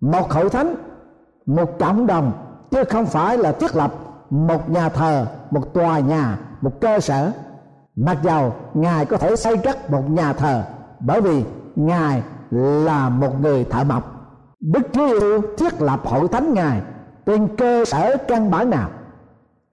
Một 0.00 0.32
hội 0.32 0.50
thánh, 0.50 0.74
một 1.46 1.78
cộng 1.78 2.06
đồng, 2.06 2.32
chứ 2.70 2.84
không 2.84 3.06
phải 3.06 3.38
là 3.38 3.52
thiết 3.52 3.76
lập 3.76 3.94
một 4.30 4.70
nhà 4.70 4.88
thờ, 4.88 5.26
một 5.50 5.74
tòa 5.74 5.98
nhà, 5.98 6.38
một 6.60 6.80
cơ 6.80 7.00
sở 7.00 7.30
mặc 7.96 8.18
dầu 8.22 8.54
ngài 8.74 9.06
có 9.06 9.16
thể 9.16 9.36
xây 9.36 9.56
cất 9.56 9.90
một 9.90 10.10
nhà 10.10 10.32
thờ, 10.32 10.62
bởi 11.00 11.20
vì 11.20 11.44
ngài 11.76 12.22
là 12.50 13.08
một 13.08 13.40
người 13.40 13.64
thợ 13.64 13.84
mộc. 13.84 14.12
Đức 14.60 14.82
chúa 14.92 15.20
yêu 15.20 15.42
thiết 15.58 15.82
lập 15.82 16.00
hội 16.04 16.28
thánh 16.28 16.54
ngài 16.54 16.80
trên 17.26 17.56
cơ 17.56 17.84
sở 17.84 18.16
căn 18.28 18.50
bản 18.50 18.70
nào? 18.70 18.90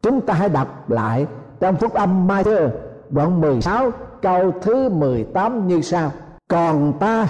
Chúng 0.02 0.22
ta 0.22 0.34
hãy 0.34 0.50
đọc 0.50 0.90
lại 0.90 1.28
trong 1.60 1.76
phúc 1.76 1.94
âm 1.94 2.28
Mai 2.28 2.44
Thơ 2.44 2.70
đoạn 3.10 3.42
16 3.42 3.92
câu 4.22 4.52
thứ 4.62 4.90
18 4.90 5.68
như 5.68 5.82
sau. 5.82 6.12
Còn 6.48 6.94
ta 7.00 7.28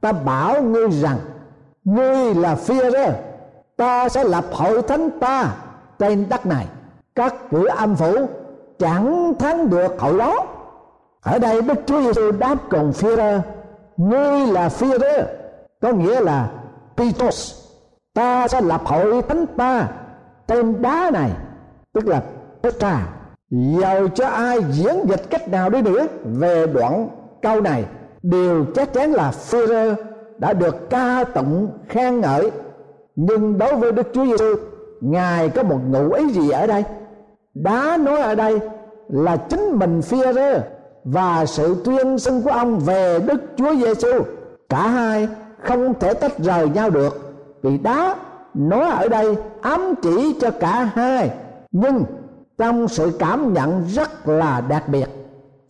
ta 0.00 0.12
bảo 0.12 0.62
ngươi 0.62 0.90
rằng, 0.90 1.18
ngươi 1.84 2.34
là 2.34 2.54
phi 2.54 2.78
rơ, 2.90 3.12
ta 3.76 4.08
sẽ 4.08 4.24
lập 4.24 4.44
hội 4.52 4.82
thánh 4.82 5.10
ta 5.20 5.54
trên 5.98 6.28
đất 6.28 6.46
này. 6.46 6.66
Các 7.14 7.34
cửa 7.50 7.68
âm 7.68 7.96
phủ 7.96 8.26
chẳng 8.80 9.34
thắng 9.38 9.70
được 9.70 10.00
hội 10.00 10.18
đó. 10.18 10.46
Ở 11.22 11.38
đây 11.38 11.62
đức 11.62 11.78
chúa 11.86 12.02
giêsu 12.02 12.32
đáp 12.32 12.56
cùng 12.70 12.92
phi 12.92 13.16
rơ 13.16 13.40
ngươi 13.96 14.46
là 14.46 14.68
phi 14.68 14.88
rơ 14.90 15.26
có 15.80 15.92
nghĩa 15.92 16.20
là 16.20 16.50
Petrus 16.96 17.60
ta 18.14 18.48
sẽ 18.48 18.60
lập 18.60 18.80
hội 18.84 19.22
thánh 19.22 19.46
ta 19.56 19.88
trên 20.48 20.82
đá 20.82 21.10
này, 21.12 21.30
tức 21.92 22.06
là 22.06 22.22
Petra. 22.62 23.06
Dầu 23.50 24.08
cho 24.08 24.26
ai 24.28 24.62
diễn 24.70 24.94
dịch 25.08 25.30
cách 25.30 25.48
nào 25.48 25.70
đi 25.70 25.82
nữa, 25.82 26.06
về 26.24 26.66
đoạn 26.66 27.08
câu 27.42 27.60
này 27.60 27.84
đều 28.22 28.64
chắc 28.74 28.92
chắn 28.92 29.12
là 29.12 29.30
Führer 29.30 29.94
đã 30.38 30.52
được 30.52 30.90
ca 30.90 31.24
tụng 31.34 31.70
khen 31.88 32.20
ngợi. 32.20 32.50
Nhưng 33.16 33.58
đối 33.58 33.76
với 33.76 33.92
Đức 33.92 34.06
Chúa 34.12 34.24
Giêsu 34.24 34.54
ngài 35.00 35.48
có 35.48 35.62
một 35.62 35.78
ngụ 35.88 36.12
ý 36.12 36.28
gì 36.28 36.50
ở 36.50 36.66
đây? 36.66 36.84
Đá 37.54 37.96
nói 37.96 38.20
ở 38.20 38.34
đây 38.34 38.58
là 39.08 39.36
chính 39.36 39.78
mình 39.78 40.00
Führer 40.00 40.60
và 41.04 41.46
sự 41.46 41.82
tuyên 41.84 42.18
xưng 42.18 42.42
của 42.42 42.50
ông 42.50 42.78
về 42.78 43.18
Đức 43.26 43.40
Chúa 43.56 43.74
Giêsu 43.74 44.24
cả 44.68 44.88
hai 44.88 45.28
không 45.58 45.94
thể 46.00 46.14
tách 46.14 46.38
rời 46.38 46.68
nhau 46.68 46.90
được, 46.90 47.34
vì 47.62 47.78
đá 47.78 48.16
nói 48.54 48.90
ở 48.90 49.08
đây 49.08 49.36
ám 49.62 49.94
chỉ 50.02 50.36
cho 50.40 50.50
cả 50.50 50.90
hai. 50.94 51.30
Nhưng 51.72 52.04
trong 52.58 52.88
sự 52.88 53.12
cảm 53.18 53.52
nhận 53.52 53.84
rất 53.88 54.28
là 54.28 54.60
đặc 54.68 54.88
biệt, 54.88 55.08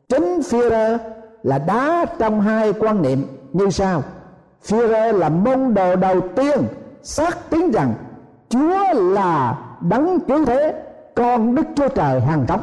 chính 0.09 0.41
Führer 0.41 0.99
là 1.43 1.59
đá 1.59 2.07
trong 2.19 2.41
hai 2.41 2.73
quan 2.73 3.03
niệm 3.03 3.27
như 3.53 3.71
sau. 3.71 4.03
Führer 4.67 5.19
là 5.19 5.29
môn 5.29 5.75
đồ 5.75 5.97
đầu 5.97 6.21
tiên 6.37 6.59
xác 7.03 7.51
tín 7.51 7.71
rằng 7.71 7.95
Chúa 8.49 8.93
là 8.95 9.59
đấng 9.81 10.21
cứu 10.21 10.45
thế 10.45 10.83
con 11.15 11.55
Đức 11.55 11.67
Chúa 11.77 11.89
Trời 11.89 12.21
hàng 12.21 12.45
sống 12.49 12.61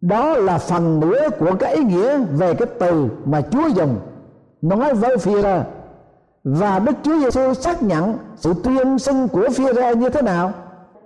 đó 0.00 0.34
là 0.36 0.58
phần 0.58 1.00
nữa 1.00 1.28
của 1.38 1.54
cái 1.58 1.74
ý 1.74 1.84
nghĩa 1.84 2.18
về 2.18 2.54
cái 2.54 2.68
từ 2.78 3.08
mà 3.24 3.40
Chúa 3.40 3.66
dùng. 3.68 4.00
Nói 4.62 4.94
với 4.94 5.18
phi 5.18 5.42
ra 5.42 5.64
và 6.44 6.78
Đức 6.78 6.92
Chúa 7.02 7.18
Giêsu 7.18 7.54
xác 7.54 7.82
nhận 7.82 8.18
sự 8.36 8.54
tuyên 8.64 8.98
xưng 8.98 9.28
của 9.28 9.48
phi 9.54 9.72
ra 9.72 9.92
như 9.92 10.08
thế 10.08 10.22
nào? 10.22 10.52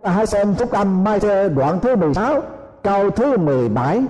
Hãy 0.02 0.26
xem 0.26 0.54
phúc 0.54 0.70
âm 0.70 1.04
Mai 1.04 1.20
Thơ 1.20 1.48
đoạn 1.48 1.80
thứ 1.80 1.96
16 1.96 2.40
câu 2.82 3.10
thứ 3.10 3.36
17 3.36 4.02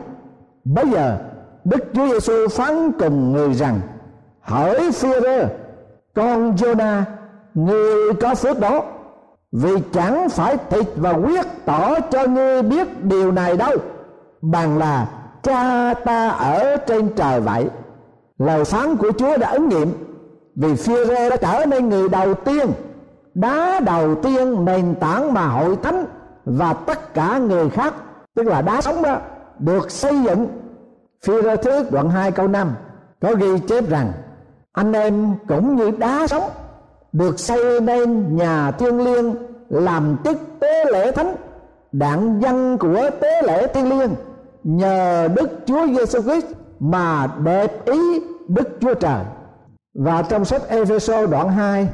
bây 0.64 0.90
giờ, 0.90 1.18
Đức 1.64 1.84
Chúa 1.94 2.08
Giêsu 2.08 2.48
phán 2.48 2.92
cùng 2.92 3.32
người 3.32 3.54
rằng 3.54 3.80
hỏi 4.40 4.90
phi 4.92 5.08
ra 5.24 5.48
con 6.14 6.56
Jonah 6.56 7.02
người 7.54 8.14
có 8.20 8.34
phước 8.34 8.60
đó 8.60 8.82
vì 9.52 9.70
chẳng 9.92 10.28
phải 10.28 10.56
thịt 10.70 10.86
và 10.96 11.10
quyết 11.10 11.46
tỏ 11.64 12.00
cho 12.00 12.26
ngươi 12.26 12.62
biết 12.62 13.04
điều 13.04 13.32
này 13.32 13.56
đâu. 13.56 13.76
Bằng 14.42 14.78
là 14.78 15.08
cha 15.42 15.94
ta 15.94 16.28
ở 16.28 16.76
trên 16.76 17.08
trời 17.16 17.40
vậy. 17.40 17.68
Lời 18.38 18.64
phán 18.64 18.96
của 18.96 19.12
Chúa 19.18 19.36
đã 19.36 19.50
ứng 19.50 19.68
nghiệm. 19.68 19.92
Vì 20.54 20.74
phi 20.74 20.94
rê 21.08 21.30
đã 21.30 21.36
trở 21.36 21.66
nên 21.66 21.88
người 21.88 22.08
đầu 22.08 22.34
tiên. 22.34 22.72
Đá 23.34 23.80
đầu 23.80 24.14
tiên 24.14 24.64
nền 24.64 24.94
tảng 24.94 25.34
mà 25.34 25.46
hội 25.46 25.76
thánh 25.82 26.04
và 26.44 26.72
tất 26.72 27.14
cả 27.14 27.38
người 27.38 27.70
khác, 27.70 27.94
tức 28.34 28.46
là 28.46 28.62
đá 28.62 28.80
sống 28.80 29.02
đó, 29.02 29.18
được 29.58 29.90
xây 29.90 30.22
dựng. 30.22 30.46
Phi 31.24 31.32
rê 31.42 31.56
thứ 31.56 31.84
đoạn 31.90 32.10
2 32.10 32.30
câu 32.30 32.48
5 32.48 32.74
có 33.20 33.34
ghi 33.34 33.58
chép 33.68 33.88
rằng, 33.88 34.12
anh 34.72 34.92
em 34.92 35.34
cũng 35.48 35.76
như 35.76 35.90
đá 35.90 36.26
sống 36.26 36.42
được 37.12 37.40
xây 37.40 37.80
nên 37.80 38.36
nhà 38.36 38.70
thiên 38.70 39.04
liêng 39.04 39.34
làm 39.68 40.16
chức 40.24 40.36
tế 40.60 40.84
lễ 40.92 41.12
thánh, 41.12 41.36
đảng 41.92 42.40
dân 42.42 42.78
của 42.78 43.10
tế 43.20 43.42
lễ 43.42 43.66
thiên 43.66 43.88
liêng 43.88 44.10
nhờ 44.64 45.28
đức 45.34 45.50
chúa 45.66 45.86
giêsu 45.86 46.22
christ 46.22 46.46
mà 46.80 47.26
đẹp 47.44 47.84
ý 47.84 48.20
đức 48.48 48.68
chúa 48.80 48.94
trời 48.94 49.24
và 49.94 50.22
trong 50.22 50.44
sách 50.44 50.68
Epheso 50.68 51.26
đoạn 51.26 51.48
2 51.48 51.88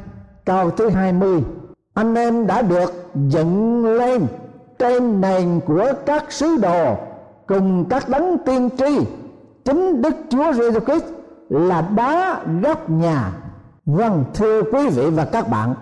câu 0.45 0.71
thứ 0.71 0.89
20 0.89 1.43
anh 1.93 2.15
em 2.15 2.47
đã 2.47 2.61
được 2.61 2.93
dựng 3.15 3.85
lên 3.85 4.27
trên 4.79 5.21
nền 5.21 5.59
của 5.65 5.93
các 6.05 6.31
sứ 6.31 6.57
đồ 6.57 6.95
cùng 7.47 7.85
các 7.89 8.09
đấng 8.09 8.37
tiên 8.45 8.69
tri 8.77 8.99
chính 9.65 10.01
Đức 10.01 10.15
Chúa 10.29 10.53
Giêsu 10.53 10.79
Christ 10.79 11.05
là 11.49 11.81
đá 11.95 12.39
gốc 12.61 12.89
nhà. 12.89 13.31
Vâng, 13.87 14.23
thưa 14.33 14.61
quý 14.71 14.89
vị 14.89 15.09
và 15.09 15.25
các 15.25 15.49
bạn, 15.49 15.73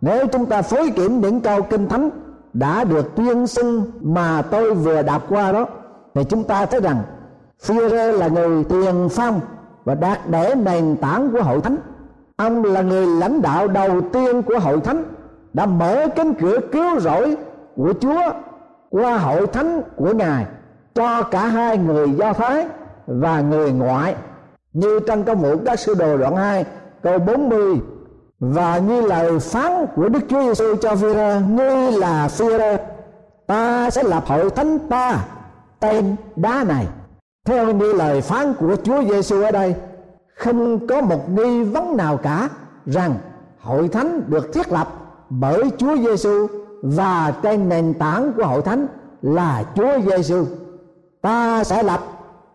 nếu 0.00 0.26
chúng 0.26 0.46
ta 0.46 0.62
phối 0.62 0.90
kiểm 0.90 1.20
những 1.20 1.40
câu 1.40 1.62
kinh 1.62 1.88
thánh 1.88 2.10
đã 2.52 2.84
được 2.84 3.16
tuyên 3.16 3.46
xưng 3.46 3.84
mà 4.00 4.42
tôi 4.42 4.74
vừa 4.74 5.02
đọc 5.02 5.22
qua 5.28 5.52
đó 5.52 5.66
thì 6.14 6.24
chúng 6.24 6.44
ta 6.44 6.66
thấy 6.66 6.80
rằng 6.80 7.02
Führer 7.66 8.12
là 8.12 8.28
người 8.28 8.64
tiền 8.64 9.08
phong 9.10 9.40
và 9.84 9.94
đạt 9.94 10.18
để 10.28 10.54
nền 10.54 10.96
tảng 10.96 11.30
của 11.32 11.42
hội 11.42 11.60
thánh. 11.60 11.76
Ông 12.36 12.64
là 12.64 12.82
người 12.82 13.06
lãnh 13.06 13.42
đạo 13.42 13.68
đầu 13.68 14.00
tiên 14.12 14.42
của 14.42 14.58
hội 14.58 14.80
thánh 14.80 15.04
đã 15.52 15.66
mở 15.66 16.06
cánh 16.16 16.34
cửa 16.34 16.58
cứu 16.72 17.00
rỗi 17.00 17.36
của 17.76 17.92
chúa 18.00 18.22
qua 18.90 19.18
hội 19.18 19.46
thánh 19.46 19.82
của 19.96 20.14
ngài 20.14 20.46
cho 20.94 21.22
cả 21.22 21.46
hai 21.46 21.78
người 21.78 22.10
do 22.10 22.32
thái 22.32 22.66
và 23.06 23.40
người 23.40 23.72
ngoại. 23.72 24.14
Như 24.72 25.00
trong 25.06 25.24
công 25.24 25.38
vụ 25.38 25.56
các 25.64 25.78
sư 25.78 25.94
đồ 25.98 26.16
đoạn 26.16 26.36
2 26.36 26.64
câu 27.02 27.18
40 27.18 27.80
và 28.40 28.78
như 28.78 29.00
lời 29.00 29.38
phán 29.38 29.86
của 29.96 30.08
Đức 30.08 30.20
Chúa 30.28 30.42
Giêsu 30.42 30.76
cho 30.76 30.96
phi 30.96 31.14
ngươi 31.48 31.92
là 31.92 32.28
phi 32.28 32.46
ta 33.46 33.90
sẽ 33.90 34.02
lập 34.02 34.24
hội 34.26 34.50
thánh 34.50 34.78
ta 34.78 35.24
tên 35.80 36.16
đá 36.36 36.64
này 36.64 36.86
theo 37.44 37.74
như 37.74 37.92
lời 37.92 38.20
phán 38.20 38.54
của 38.54 38.76
Chúa 38.82 39.02
Giêsu 39.04 39.42
ở 39.42 39.50
đây, 39.50 39.74
không 40.36 40.86
có 40.86 41.00
một 41.00 41.30
nghi 41.30 41.62
vấn 41.62 41.96
nào 41.96 42.16
cả 42.16 42.48
rằng 42.86 43.14
hội 43.60 43.88
thánh 43.88 44.22
được 44.26 44.52
thiết 44.52 44.72
lập 44.72 44.88
bởi 45.30 45.70
Chúa 45.78 45.96
Giêsu 45.96 46.46
và 46.82 47.34
trên 47.42 47.68
nền 47.68 47.94
tảng 47.94 48.32
của 48.36 48.46
hội 48.46 48.62
thánh 48.62 48.86
là 49.22 49.64
Chúa 49.74 50.00
Giêsu. 50.00 50.44
Ta 51.22 51.64
sẽ 51.64 51.82
lập, 51.82 52.00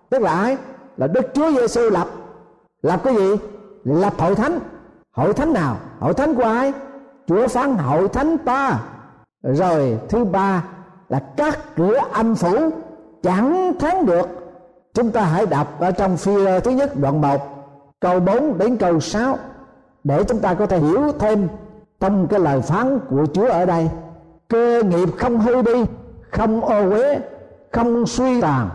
tức 0.10 0.22
là 0.22 0.32
ai? 0.32 0.58
Là 0.98 1.08
Đức 1.08 1.22
Chúa 1.34 1.52
Giêsu 1.52 1.90
lập. 1.90 2.08
Lập 2.82 3.02
cái 3.04 3.16
gì? 3.16 3.36
Lập 3.88 4.14
hội 4.18 4.36
thánh. 4.36 4.60
Hội 5.12 5.34
thánh 5.34 5.54
nào? 5.54 5.78
Hội 6.00 6.14
thánh 6.14 6.36
của 6.36 6.44
ai? 6.44 6.74
Chúa 7.28 7.48
phán 7.48 7.76
hội 7.76 8.08
thánh 8.08 8.38
ta. 8.38 8.80
Rồi 9.44 10.00
thứ 10.10 10.26
ba 10.26 10.64
là 11.10 11.20
các 11.38 11.60
cửa 11.76 11.98
âm 12.12 12.36
phủ 12.36 12.70
chẳng 13.24 13.74
thắng 13.80 14.06
được 14.06 14.30
chúng 14.94 15.12
ta 15.12 15.22
hãy 15.22 15.46
đọc 15.46 15.80
ở 15.80 15.92
trong 15.92 16.18
phi 16.18 16.32
thứ 16.64 16.72
nhất, 16.72 17.00
đoạn 17.00 17.22
1 17.22 17.42
câu 18.00 18.20
4 18.20 18.58
đến 18.58 18.78
câu 18.78 19.00
6 19.00 19.38
để 20.04 20.24
chúng 20.24 20.40
ta 20.40 20.54
có 20.54 20.66
thể 20.66 20.80
hiểu 20.80 21.12
thêm 21.20 21.48
trong 22.00 22.28
cái 22.28 22.40
lời 22.40 22.62
phán 22.62 23.00
của 23.10 23.26
Chúa 23.34 23.48
ở 23.48 23.66
đây 23.66 23.90
cơ 24.48 24.84
nghiệp 24.84 25.10
không 25.18 25.40
hư 25.40 25.62
đi, 25.62 25.86
không 26.32 26.62
ô 26.62 26.90
uế, 26.90 27.20
không 27.72 28.06
suy 28.06 28.42
tàn, 28.42 28.70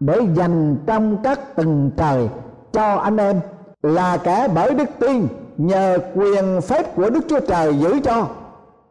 để 0.00 0.20
dành 0.34 0.76
trong 0.86 1.16
các 1.22 1.56
tầng 1.56 1.90
trời 1.96 2.28
cho 2.72 2.94
anh 2.94 3.16
em 3.16 3.40
là 3.82 4.16
cả 4.16 4.48
bởi 4.48 4.74
đức 4.74 4.88
tin, 4.98 5.28
nhờ 5.56 5.98
quyền 6.14 6.60
phép 6.60 6.96
của 6.96 7.10
đức 7.10 7.20
chúa 7.28 7.40
trời 7.40 7.78
giữ 7.78 8.00
cho, 8.04 8.26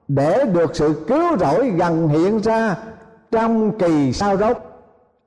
để 0.08 0.46
được 0.54 0.76
sự 0.76 1.06
cứu 1.08 1.38
rỗi 1.40 1.70
gần 1.70 2.08
hiện 2.08 2.40
ra 2.40 2.76
trong 3.32 3.80
kỳ 3.80 4.14
sau 4.14 4.38
rốt 4.38 4.58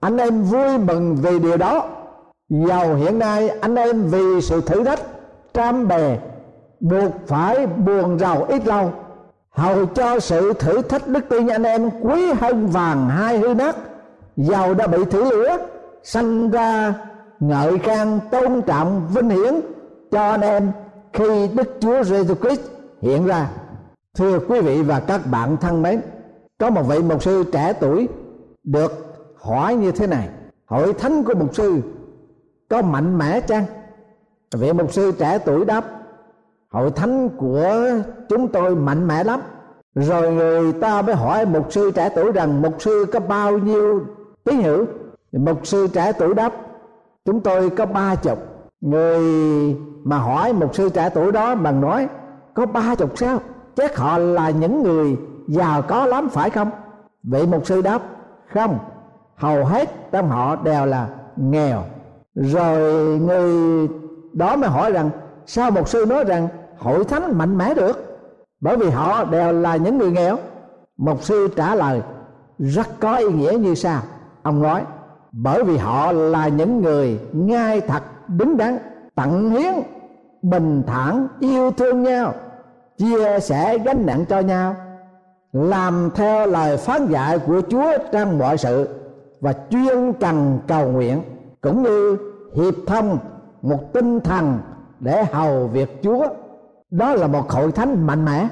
anh 0.04 0.16
em 0.16 0.42
vui 0.42 0.78
mừng 0.78 1.16
vì 1.16 1.38
điều 1.38 1.56
đó. 1.56 1.86
Giàu 2.48 2.94
hiện 2.94 3.18
nay, 3.18 3.48
anh 3.48 3.74
em 3.74 4.02
vì 4.10 4.40
sự 4.40 4.60
thử 4.60 4.84
thách 4.84 5.00
trăm 5.54 5.88
bề 5.88 6.18
buộc 6.80 7.12
phải 7.26 7.66
buồn 7.66 8.18
rầu 8.18 8.44
ít 8.44 8.66
lâu. 8.66 8.92
Hầu 9.50 9.86
cho 9.86 10.20
sự 10.20 10.52
thử 10.52 10.82
thách 10.82 11.08
đức 11.08 11.24
tin 11.28 11.48
anh 11.48 11.62
em 11.62 11.90
quý 12.02 12.32
hơn 12.32 12.66
vàng 12.66 13.08
hai 13.08 13.38
hư 13.38 13.54
nát. 13.54 13.76
Giàu 14.36 14.74
đã 14.74 14.86
bị 14.86 15.04
thử 15.04 15.24
lửa, 15.24 15.56
sanh 16.02 16.50
ra 16.50 16.94
ngợi 17.48 17.78
khen 17.78 18.20
tôn 18.30 18.62
trọng 18.62 19.08
vinh 19.14 19.30
hiển 19.30 19.54
cho 20.10 20.30
anh 20.30 20.40
em 20.40 20.72
khi 21.12 21.48
đức 21.48 21.76
chúa 21.80 22.04
giêsu 22.04 22.34
christ 22.34 22.60
hiện 23.00 23.26
ra. 23.26 23.50
Thưa 24.14 24.38
quý 24.48 24.60
vị 24.60 24.82
và 24.82 25.00
các 25.00 25.20
bạn 25.30 25.56
thân 25.56 25.82
mến, 25.82 26.00
có 26.58 26.70
một 26.70 26.82
vị 26.82 26.98
mục 26.98 27.22
sư 27.22 27.44
trẻ 27.52 27.72
tuổi 27.80 28.08
được 28.64 28.92
hỏi 29.36 29.74
như 29.74 29.92
thế 29.92 30.06
này. 30.06 30.28
Hội 30.66 30.92
thánh 30.92 31.24
của 31.24 31.34
mục 31.34 31.54
sư, 31.54 31.80
có 32.68 32.82
mạnh 32.82 33.18
mẽ 33.18 33.40
chăng? 33.40 33.64
Vị 34.54 34.72
mục 34.72 34.92
sư 34.92 35.12
trẻ 35.18 35.38
tuổi 35.38 35.64
đáp, 35.64 35.84
hội 36.70 36.90
thánh 36.90 37.28
của 37.28 37.76
chúng 38.28 38.48
tôi 38.48 38.76
mạnh 38.76 39.06
mẽ 39.06 39.24
lắm. 39.24 39.40
Rồi 39.94 40.32
người 40.32 40.72
ta 40.72 41.02
mới 41.02 41.14
hỏi 41.14 41.46
mục 41.46 41.72
sư 41.72 41.90
trẻ 41.90 42.08
tuổi 42.14 42.32
rằng, 42.32 42.62
mục 42.62 42.82
sư 42.82 43.06
có 43.12 43.20
bao 43.20 43.58
nhiêu 43.58 44.00
tín 44.44 44.62
hữu? 44.62 44.86
Mục 45.32 45.66
sư 45.66 45.86
trẻ 45.92 46.12
tuổi 46.18 46.34
đáp 46.34 46.52
chúng 47.24 47.40
tôi 47.40 47.70
có 47.70 47.86
ba 47.86 48.14
chục. 48.14 48.38
Người 48.80 49.20
mà 50.04 50.18
hỏi 50.18 50.52
một 50.52 50.74
sư 50.74 50.88
trẻ 50.88 51.10
tuổi 51.14 51.32
đó 51.32 51.54
bằng 51.54 51.80
nói, 51.80 52.08
có 52.54 52.66
ba 52.66 52.94
chục 52.94 53.18
sao? 53.18 53.38
Chắc 53.76 53.96
họ 53.96 54.18
là 54.18 54.50
những 54.50 54.82
người 54.82 55.16
giàu 55.48 55.82
có 55.82 56.06
lắm, 56.06 56.28
phải 56.28 56.50
không? 56.50 56.70
Vị 57.22 57.46
mục 57.46 57.66
sư 57.66 57.82
đáp, 57.82 58.02
không, 58.54 58.78
hầu 59.36 59.64
hết 59.64 60.12
trong 60.12 60.28
họ 60.30 60.56
đều 60.56 60.86
là 60.86 61.08
nghèo. 61.36 61.82
Rồi 62.34 62.78
người 63.18 63.88
đó 64.32 64.56
mới 64.56 64.70
hỏi 64.70 64.92
rằng, 64.92 65.10
sao 65.46 65.70
mục 65.70 65.88
sư 65.88 66.06
nói 66.08 66.24
rằng 66.24 66.48
hội 66.78 67.04
thánh 67.04 67.38
mạnh 67.38 67.58
mẽ 67.58 67.74
được? 67.74 68.20
Bởi 68.60 68.76
vì 68.76 68.90
họ 68.90 69.24
đều 69.24 69.52
là 69.52 69.76
những 69.76 69.98
người 69.98 70.10
nghèo. 70.10 70.36
Mục 70.96 71.22
sư 71.22 71.48
trả 71.56 71.74
lời, 71.74 72.02
rất 72.58 73.00
có 73.00 73.16
ý 73.16 73.26
nghĩa 73.26 73.52
như 73.58 73.74
sau. 73.74 74.02
Ông 74.42 74.62
nói 74.62 74.82
bởi 75.36 75.64
vì 75.64 75.76
họ 75.76 76.12
là 76.12 76.48
những 76.48 76.82
người 76.82 77.20
ngay 77.32 77.80
thật 77.80 78.02
đứng 78.28 78.56
đắn, 78.56 78.78
tận 79.14 79.50
hiến, 79.50 79.74
bình 80.42 80.82
thản, 80.86 81.26
yêu 81.40 81.70
thương 81.70 82.02
nhau, 82.02 82.34
chia 82.98 83.40
sẻ 83.40 83.78
gánh 83.78 84.06
nặng 84.06 84.24
cho 84.28 84.40
nhau, 84.40 84.76
làm 85.52 86.10
theo 86.14 86.46
lời 86.46 86.76
phán 86.76 87.06
dạy 87.06 87.38
của 87.38 87.60
Chúa 87.68 87.92
trong 88.12 88.38
mọi 88.38 88.58
sự 88.58 88.88
và 89.40 89.54
chuyên 89.70 90.12
cần 90.20 90.58
cầu 90.66 90.88
nguyện, 90.88 91.22
cũng 91.60 91.82
như 91.82 92.16
hiệp 92.54 92.74
thông 92.86 93.18
một 93.62 93.92
tinh 93.92 94.20
thần 94.20 94.58
để 95.00 95.24
hầu 95.24 95.66
việc 95.66 96.02
Chúa. 96.02 96.26
Đó 96.90 97.14
là 97.14 97.26
một 97.26 97.50
hội 97.50 97.72
thánh 97.72 98.06
mạnh 98.06 98.24
mẽ, 98.24 98.48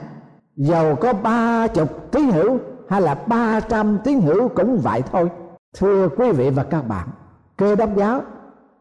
giàu 0.57 0.97
có 0.97 1.13
ba 1.13 1.67
chục 1.67 2.11
tín 2.13 2.31
hữu 2.31 2.59
hay 2.89 3.01
là 3.01 3.15
ba 3.27 3.61
trăm 3.61 3.99
tín 4.05 4.21
hữu 4.21 4.49
cũng 4.49 4.79
vậy 4.79 5.03
thôi 5.13 5.31
thưa 5.79 6.09
quý 6.17 6.33
vị 6.33 6.51
và 6.51 6.63
các 6.63 6.89
bạn, 6.89 7.09
cơ 7.57 7.75
đốc 7.75 7.97
giáo 7.97 8.21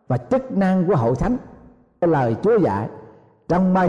và 0.08 0.18
chức 0.18 0.58
năng 0.58 0.88
của 0.88 0.96
hội 0.96 1.16
thánh 1.16 1.38
lời 2.02 2.36
Chúa 2.44 2.58
dạy, 2.60 2.90
trong 3.48 3.74
ma 3.74 3.88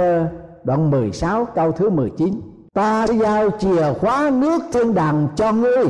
đoạn 0.64 0.90
16 0.90 1.44
câu 1.44 1.72
thứ 1.72 1.90
19 1.90 2.40
ta 2.74 3.06
sẽ 3.06 3.14
giao 3.14 3.50
chìa 3.58 3.92
khóa 4.00 4.30
nước 4.30 4.62
thiên 4.72 4.94
đàng 4.94 5.28
cho 5.36 5.52
ngươi. 5.52 5.84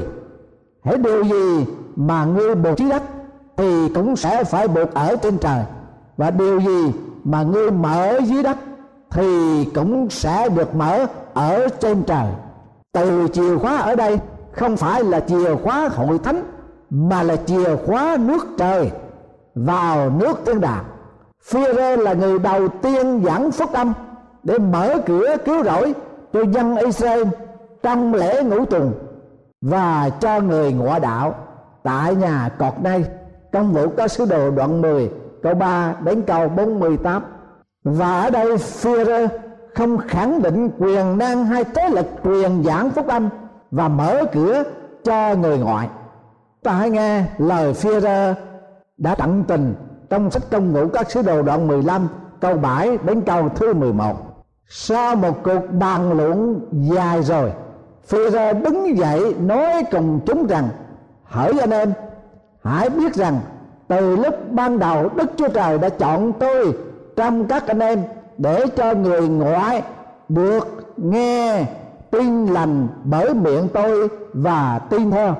Hãy 0.85 0.99
điều 0.99 1.25
gì 1.25 1.67
mà 1.97 2.25
ngươi 2.25 2.55
buộc 2.55 2.79
dưới 2.79 2.91
đất 2.91 3.03
thì 3.57 3.89
cũng 3.95 4.17
sẽ 4.17 4.45
phải 4.45 4.69
buộc 4.69 4.95
ở 4.95 5.17
trên 5.23 5.39
trời, 5.39 5.65
và 6.17 6.31
điều 6.31 6.61
gì 6.61 6.93
mà 7.25 7.43
ngươi 7.43 7.71
mở 7.71 8.19
dưới 8.25 8.43
đất 8.43 8.57
thì 9.11 9.65
cũng 9.75 10.11
sẽ 10.11 10.49
được 10.49 10.75
mở 10.75 11.07
ở 11.35 11.69
trên 11.81 12.03
trời. 12.03 12.27
Từ 12.93 13.29
chìa 13.33 13.59
khóa 13.59 13.77
ở 13.77 13.97
đây 13.97 14.19
không 14.53 14.77
phải 14.77 15.05
là 15.05 15.21
chìa 15.21 15.57
khóa 15.57 15.89
hội 15.89 16.19
thánh 16.19 16.43
mà 16.95 17.23
là 17.23 17.37
chìa 17.37 17.77
khóa 17.87 18.17
nước 18.21 18.47
trời 18.59 18.91
vào 19.55 20.11
nước 20.11 20.41
thiên 20.47 20.61
đàng. 20.61 20.85
Phi 21.43 21.61
rê 21.77 21.97
là 21.97 22.13
người 22.13 22.39
đầu 22.39 22.69
tiên 22.69 23.23
giảng 23.25 23.51
phúc 23.51 23.73
âm 23.73 23.93
để 24.43 24.59
mở 24.59 24.95
cửa 25.07 25.37
cứu 25.45 25.65
rỗi 25.65 25.95
cho 26.33 26.43
dân 26.43 26.77
Israel 26.77 27.23
trong 27.83 28.15
lễ 28.15 28.43
ngũ 28.43 28.65
tuần 28.65 28.93
và 29.61 30.11
cho 30.21 30.41
người 30.41 30.73
ngoại 30.73 31.01
đạo 31.01 31.35
tại 31.83 32.15
nhà 32.15 32.51
cọt 32.59 32.73
nay 32.83 33.05
công 33.53 33.73
vụ 33.73 33.89
có 33.97 34.09
sứ 34.09 34.25
đồ 34.25 34.51
đoạn 34.51 34.81
10 34.81 35.11
câu 35.43 35.55
3 35.55 35.95
đến 36.05 36.23
câu 36.23 36.49
48 36.49 37.23
và 37.85 38.21
ở 38.21 38.31
đây 38.31 38.57
Führer 38.57 39.29
không 39.75 39.99
khẳng 39.99 40.43
định 40.43 40.71
quyền 40.79 41.19
năng 41.19 41.45
hay 41.45 41.65
thế 41.65 41.89
lực 41.89 42.07
truyền 42.25 42.65
giảng 42.65 42.91
phúc 42.91 43.09
âm 43.09 43.29
và 43.71 43.89
mở 43.89 44.25
cửa 44.33 44.63
cho 45.05 45.35
người 45.35 45.59
ngoại 45.59 45.89
ta 46.63 46.73
hãy 46.73 46.91
nghe, 46.91 47.25
lời 47.39 47.73
Führer 47.73 48.35
đã 48.97 49.15
tận 49.15 49.45
tình 49.49 49.75
trong 50.11 50.31
sách 50.31 50.43
công 50.51 50.73
vụ 50.73 50.89
các 50.89 51.11
sứ 51.11 51.23
đồ 51.23 51.43
đoạn 51.43 51.67
15 51.67 52.09
câu 52.41 52.57
7 52.57 52.99
đến 53.05 53.21
câu 53.21 53.49
thứ 53.49 53.75
11 53.75 54.33
sau 54.69 55.17
một 55.17 55.43
cuộc 55.43 55.61
bàn 55.81 56.13
luận 56.13 56.61
dài 56.73 57.23
rồi 57.23 57.53
phi 58.05 58.31
ra 58.31 58.53
đứng 58.53 58.97
dậy 58.97 59.35
nói 59.41 59.85
cùng 59.91 60.21
chúng 60.27 60.47
rằng, 60.47 60.69
hỡi 61.25 61.53
anh 61.61 61.71
em, 61.71 61.93
hãy 62.65 62.91
biết 62.91 63.15
rằng 63.15 63.41
từ 63.89 64.17
lúc 64.17 64.35
ban 64.51 64.79
đầu 64.79 65.09
đức 65.17 65.31
chúa 65.37 65.49
trời 65.49 65.79
đã 65.79 65.89
chọn 65.89 66.33
tôi 66.33 66.73
trong 67.17 67.47
các 67.47 67.67
anh 67.67 67.79
em 67.79 68.03
để 68.39 68.65
cho 68.77 68.95
người 68.95 69.29
ngoại 69.29 69.83
được 70.29 70.95
nghe 70.97 71.65
tin 72.11 72.47
lành 72.47 72.89
bởi 73.05 73.35
miệng 73.35 73.69
tôi 73.73 74.09
và 74.33 74.81
tin 74.91 75.11
theo 75.11 75.37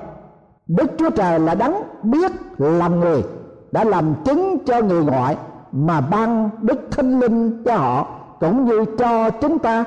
đức 0.67 0.91
chúa 0.97 1.09
trời 1.09 1.39
là 1.39 1.55
đấng 1.55 1.83
biết 2.03 2.31
làm 2.57 2.99
người, 2.99 3.23
đã 3.71 3.83
làm 3.83 4.13
chứng 4.25 4.57
cho 4.65 4.81
người 4.81 5.03
ngoại 5.03 5.37
mà 5.71 6.01
ban 6.01 6.49
đức 6.61 6.87
thánh 6.91 7.19
linh 7.19 7.63
cho 7.63 7.75
họ, 7.75 8.07
cũng 8.39 8.65
như 8.65 8.85
cho 8.97 9.29
chúng 9.29 9.59
ta. 9.59 9.85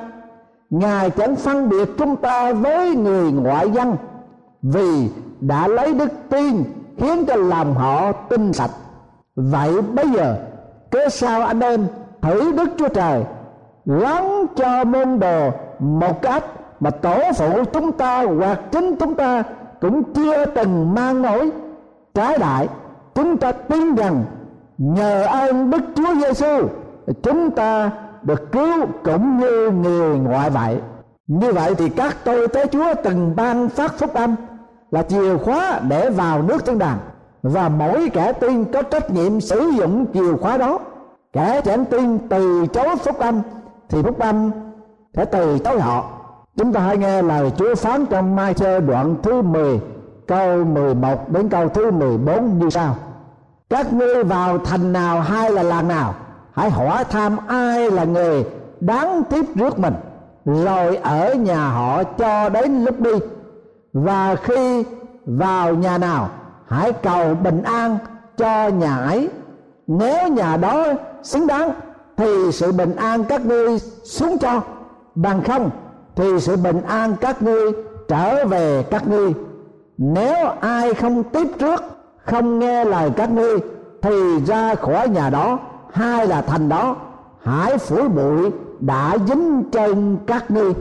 Ngài 0.70 1.10
chẳng 1.10 1.36
phân 1.36 1.68
biệt 1.68 1.88
chúng 1.98 2.16
ta 2.16 2.52
với 2.52 2.96
người 2.96 3.32
ngoại 3.32 3.70
dân, 3.70 3.96
vì 4.62 5.10
đã 5.40 5.68
lấy 5.68 5.94
đức 5.94 6.08
tin 6.28 6.64
khiến 6.98 7.26
cho 7.26 7.36
lòng 7.36 7.74
họ 7.74 8.12
tinh 8.12 8.52
sạch. 8.52 8.70
Vậy 9.36 9.82
bây 9.82 10.10
giờ, 10.10 10.36
cớ 10.90 11.08
sao 11.08 11.42
anh 11.42 11.60
em 11.60 11.86
thử 12.22 12.52
đức 12.52 12.68
chúa 12.78 12.88
trời 12.88 13.24
gắn 13.86 14.46
cho 14.56 14.84
môn 14.84 15.18
đồ 15.18 15.50
một 15.78 16.22
cách 16.22 16.44
mà 16.80 16.90
tổ 16.90 17.18
phụ 17.36 17.64
chúng 17.72 17.92
ta, 17.92 18.24
hoặc 18.38 18.60
chính 18.72 18.96
chúng 18.96 19.14
ta 19.14 19.42
cũng 19.80 20.02
chưa 20.14 20.46
từng 20.46 20.94
mang 20.94 21.22
nổi 21.22 21.50
trái 22.14 22.38
đại. 22.38 22.68
Chúng 23.14 23.36
ta 23.36 23.52
tin 23.52 23.94
rằng 23.94 24.24
nhờ 24.78 25.24
ơn 25.24 25.70
đức 25.70 25.82
chúa 25.94 26.14
giêsu 26.14 26.68
chúng 27.22 27.50
ta 27.50 27.90
được 28.22 28.52
cứu 28.52 28.86
cũng 29.04 29.38
như 29.38 29.70
người 29.70 30.18
ngoại 30.18 30.50
vậy 30.50 30.80
như 31.26 31.52
vậy 31.52 31.74
thì 31.74 31.88
các 31.88 32.16
tôi 32.24 32.48
tế 32.48 32.66
chúa 32.66 32.94
từng 33.04 33.36
ban 33.36 33.68
phát 33.68 33.98
phúc 33.98 34.14
âm 34.14 34.34
là 34.90 35.02
chìa 35.02 35.36
khóa 35.36 35.80
để 35.88 36.10
vào 36.10 36.42
nước 36.42 36.66
thiên 36.66 36.78
đàng. 36.78 36.98
Và 37.42 37.68
mỗi 37.68 38.10
kẻ 38.12 38.32
tin 38.32 38.64
có 38.64 38.82
trách 38.82 39.10
nhiệm 39.10 39.40
sử 39.40 39.60
dụng 39.60 40.06
chìa 40.14 40.36
khóa 40.40 40.58
đó. 40.58 40.78
Kẻ 41.32 41.60
chẳng 41.64 41.84
tin 41.84 42.18
từ 42.28 42.66
chối 42.66 42.96
phúc 42.96 43.18
âm 43.18 43.40
thì 43.88 44.02
phúc 44.02 44.18
âm 44.18 44.50
sẽ 45.14 45.24
từ 45.24 45.58
chối 45.58 45.80
họ 45.80 46.04
chúng 46.56 46.72
ta 46.72 46.80
hãy 46.80 46.98
nghe 46.98 47.22
lời 47.22 47.52
Chúa 47.56 47.74
phán 47.74 48.06
trong 48.06 48.36
Mai 48.36 48.54
Thơ 48.54 48.80
đoạn 48.80 49.16
thứ 49.22 49.42
10 49.42 49.80
câu 50.26 50.64
11 50.64 51.28
đến 51.28 51.48
câu 51.48 51.68
thứ 51.68 51.90
14 51.90 52.58
như 52.58 52.70
sau. 52.70 52.96
Các 53.70 53.92
ngươi 53.92 54.24
vào 54.24 54.58
thành 54.58 54.92
nào 54.92 55.20
hay 55.20 55.50
là 55.50 55.62
làng 55.62 55.88
nào? 55.88 56.14
Hãy 56.52 56.70
hỏi 56.70 57.04
thăm 57.04 57.36
ai 57.46 57.90
là 57.90 58.04
người 58.04 58.44
đáng 58.80 59.22
tiếp 59.30 59.44
rước 59.54 59.78
mình, 59.78 59.94
rồi 60.44 60.96
ở 60.96 61.34
nhà 61.34 61.68
họ 61.68 62.04
cho 62.04 62.48
đến 62.48 62.84
lúc 62.84 63.00
đi. 63.00 63.12
Và 63.92 64.36
khi 64.42 64.84
vào 65.26 65.74
nhà 65.74 65.98
nào, 65.98 66.28
hãy 66.66 66.92
cầu 66.92 67.34
bình 67.34 67.62
an 67.62 67.98
cho 68.36 68.68
nhà 68.68 68.96
ấy. 68.96 69.28
Nếu 69.86 70.28
nhà 70.28 70.56
đó 70.56 70.86
xứng 71.22 71.46
đáng, 71.46 71.70
thì 72.16 72.52
sự 72.52 72.72
bình 72.72 72.96
an 72.96 73.24
các 73.24 73.46
ngươi 73.46 73.78
xuống 74.04 74.38
cho. 74.38 74.60
Bằng 75.14 75.42
không 75.42 75.70
thì 76.16 76.40
sự 76.40 76.56
bình 76.56 76.82
an 76.82 77.16
các 77.20 77.42
ngươi 77.42 77.72
trở 78.08 78.46
về 78.46 78.82
các 78.90 79.08
ngươi 79.08 79.34
nếu 79.98 80.48
ai 80.60 80.94
không 80.94 81.22
tiếp 81.22 81.46
trước 81.58 81.82
không 82.24 82.58
nghe 82.58 82.84
lời 82.84 83.10
các 83.16 83.30
ngươi 83.30 83.58
thì 84.02 84.44
ra 84.46 84.74
khỏi 84.74 85.08
nhà 85.08 85.30
đó 85.30 85.58
hai 85.92 86.26
là 86.26 86.42
thành 86.42 86.68
đó 86.68 86.96
hãy 87.42 87.78
phủi 87.78 88.08
bụi 88.08 88.50
đã 88.80 89.16
dính 89.28 89.62
trên 89.72 90.18
các 90.26 90.50
ngươi 90.50 90.72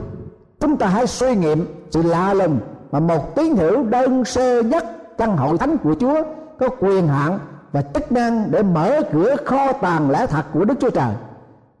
chúng 0.60 0.76
ta 0.76 0.86
hãy 0.86 1.06
suy 1.06 1.36
nghiệm 1.36 1.66
sự 1.90 2.02
lạ 2.02 2.34
lùng 2.34 2.58
mà 2.92 3.00
một 3.00 3.34
tín 3.34 3.56
hữu 3.56 3.82
đơn 3.82 4.24
sơ 4.24 4.62
nhất 4.62 4.84
căn 5.18 5.36
hội 5.36 5.58
thánh 5.58 5.78
của 5.78 5.94
Chúa 6.00 6.22
có 6.58 6.68
quyền 6.80 7.08
hạn 7.08 7.38
và 7.72 7.82
chức 7.82 8.12
năng 8.12 8.50
để 8.50 8.62
mở 8.62 9.00
cửa 9.12 9.36
kho 9.44 9.72
tàng 9.72 10.10
lẽ 10.10 10.26
thật 10.26 10.42
của 10.54 10.64
Đức 10.64 10.74
Chúa 10.80 10.90
Trời. 10.90 11.14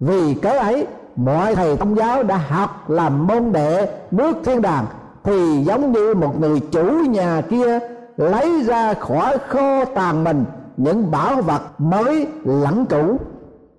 Vì 0.00 0.34
cái 0.34 0.58
ấy, 0.58 0.86
mọi 1.16 1.54
thầy 1.54 1.76
công 1.76 1.96
giáo 1.96 2.22
đã 2.22 2.36
học 2.36 2.90
làm 2.90 3.26
môn 3.26 3.52
đệ 3.52 3.88
bước 4.10 4.36
thiên 4.44 4.62
đàng, 4.62 4.84
thì 5.24 5.62
giống 5.64 5.92
như 5.92 6.14
một 6.14 6.40
người 6.40 6.60
chủ 6.70 6.84
nhà 7.08 7.42
kia 7.50 7.78
lấy 8.16 8.62
ra 8.62 8.94
khỏi 8.94 9.38
kho 9.48 9.84
tàng 9.84 10.24
mình 10.24 10.44
những 10.76 11.10
bảo 11.10 11.42
vật 11.42 11.62
mới 11.78 12.26
lẫn 12.44 12.86
cũ. 12.86 13.16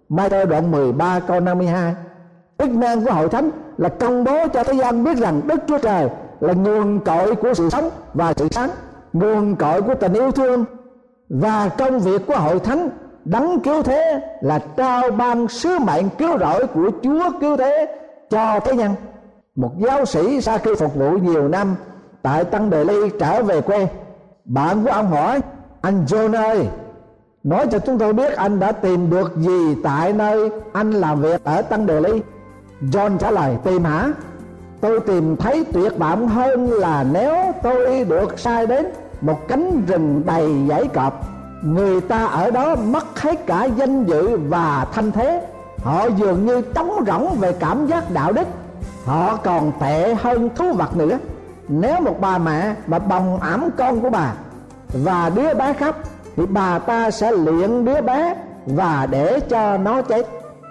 Mai 0.09 0.29
tôi 0.29 0.45
đoạn 0.45 0.71
13 0.71 1.19
câu 1.19 1.39
52 1.39 1.95
Chức 2.57 2.69
năng 2.69 3.05
của 3.05 3.11
hội 3.11 3.29
thánh 3.29 3.49
là 3.77 3.89
công 3.89 4.23
bố 4.23 4.47
cho 4.53 4.63
thế 4.63 4.73
gian 4.73 5.03
biết 5.03 5.17
rằng 5.17 5.41
Đức 5.47 5.59
Chúa 5.67 5.77
Trời 5.77 6.09
là 6.39 6.53
nguồn 6.53 6.99
cội 6.99 7.35
của 7.35 7.53
sự 7.53 7.69
sống 7.69 7.89
và 8.13 8.33
sự 8.33 8.47
sáng, 8.51 8.69
nguồn 9.13 9.55
cội 9.55 9.81
của 9.81 9.95
tình 9.95 10.13
yêu 10.13 10.31
thương 10.31 10.65
và 11.29 11.69
công 11.77 11.99
việc 11.99 12.27
của 12.27 12.35
hội 12.35 12.59
thánh 12.59 12.89
đấng 13.29 13.59
cứu 13.59 13.83
thế 13.83 14.21
là 14.41 14.59
trao 14.77 15.11
ban 15.11 15.47
sứ 15.47 15.79
mệnh 15.79 16.09
cứu 16.17 16.37
rỗi 16.39 16.67
của 16.67 16.91
Chúa 17.03 17.29
cứu 17.41 17.57
thế 17.57 17.95
cho 18.29 18.59
thế 18.59 18.75
nhân. 18.75 18.91
Một 19.55 19.71
giáo 19.77 20.05
sĩ 20.05 20.41
sau 20.41 20.57
khi 20.57 20.71
phục 20.79 20.95
vụ 20.95 21.09
nhiều 21.09 21.47
năm 21.47 21.75
tại 22.21 22.43
Tân 22.43 22.69
Đề 22.69 22.83
Ly 22.83 23.09
trở 23.19 23.43
về 23.43 23.61
quê, 23.61 23.87
bạn 24.45 24.83
của 24.83 24.91
ông 24.91 25.07
hỏi, 25.07 25.41
anh 25.81 26.05
John 26.05 26.43
ơi, 26.43 26.67
nói 27.43 27.67
cho 27.71 27.79
chúng 27.79 27.97
tôi 27.97 28.13
biết 28.13 28.35
anh 28.35 28.59
đã 28.59 28.71
tìm 28.71 29.09
được 29.09 29.37
gì 29.37 29.75
tại 29.83 30.13
nơi 30.13 30.49
anh 30.73 30.91
làm 30.91 31.21
việc 31.21 31.43
ở 31.43 31.61
Tân 31.61 31.85
Đề 31.85 32.01
Ly? 32.01 32.21
John 32.81 33.17
trả 33.17 33.31
lời, 33.31 33.57
tìm 33.63 33.83
hả? 33.83 34.09
Tôi 34.81 34.99
tìm 34.99 35.35
thấy 35.35 35.65
tuyệt 35.73 35.97
vọng 35.97 36.27
hơn 36.27 36.71
là 36.71 37.05
nếu 37.11 37.35
tôi 37.63 38.03
được 38.03 38.39
sai 38.39 38.67
đến 38.67 38.85
một 39.21 39.47
cánh 39.47 39.85
rừng 39.87 40.21
đầy 40.25 40.51
dãy 40.69 40.87
cọp 40.93 41.36
người 41.61 42.01
ta 42.01 42.25
ở 42.25 42.51
đó 42.51 42.75
mất 42.75 43.21
hết 43.21 43.45
cả 43.45 43.63
danh 43.65 44.05
dự 44.05 44.37
và 44.37 44.87
thanh 44.93 45.11
thế. 45.11 45.41
Họ 45.83 46.05
dường 46.17 46.45
như 46.45 46.61
trống 46.61 47.03
rỗng 47.07 47.35
về 47.39 47.53
cảm 47.59 47.87
giác 47.87 48.11
đạo 48.11 48.31
đức. 48.31 48.47
Họ 49.05 49.35
còn 49.43 49.71
tệ 49.79 50.15
hơn 50.15 50.49
thú 50.55 50.73
vật 50.73 50.97
nữa. 50.97 51.17
Nếu 51.67 52.01
một 52.01 52.21
bà 52.21 52.37
mẹ 52.37 52.73
mà 52.87 52.99
bồng 52.99 53.39
ẵm 53.39 53.69
con 53.77 54.01
của 54.01 54.09
bà 54.09 54.33
và 54.93 55.31
đứa 55.35 55.53
bé 55.53 55.73
khóc, 55.73 55.95
thì 56.35 56.45
bà 56.45 56.79
ta 56.79 57.11
sẽ 57.11 57.31
luyện 57.31 57.85
đứa 57.85 58.01
bé 58.01 58.35
và 58.65 59.07
để 59.11 59.39
cho 59.39 59.77
nó 59.77 60.01
chết. 60.01 60.27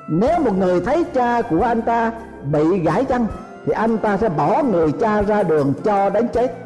Nếu 0.09 0.41
một 0.41 0.59
người 0.59 0.81
thấy 0.81 1.05
cha 1.05 1.43
của 1.43 1.63
anh 1.63 1.83
ta 1.83 2.13
bị 2.45 2.79
gãy 2.79 3.05
chân, 3.05 3.27
thì 3.67 3.73
anh 3.73 3.99
ta 3.99 4.17
sẽ 4.17 4.29
bỏ 4.29 4.63
người 4.63 4.93
cha 4.93 5.23
ra 5.23 5.43
đường 5.43 5.73
cho 5.85 6.11
đến 6.11 6.29
chết. 6.29 6.57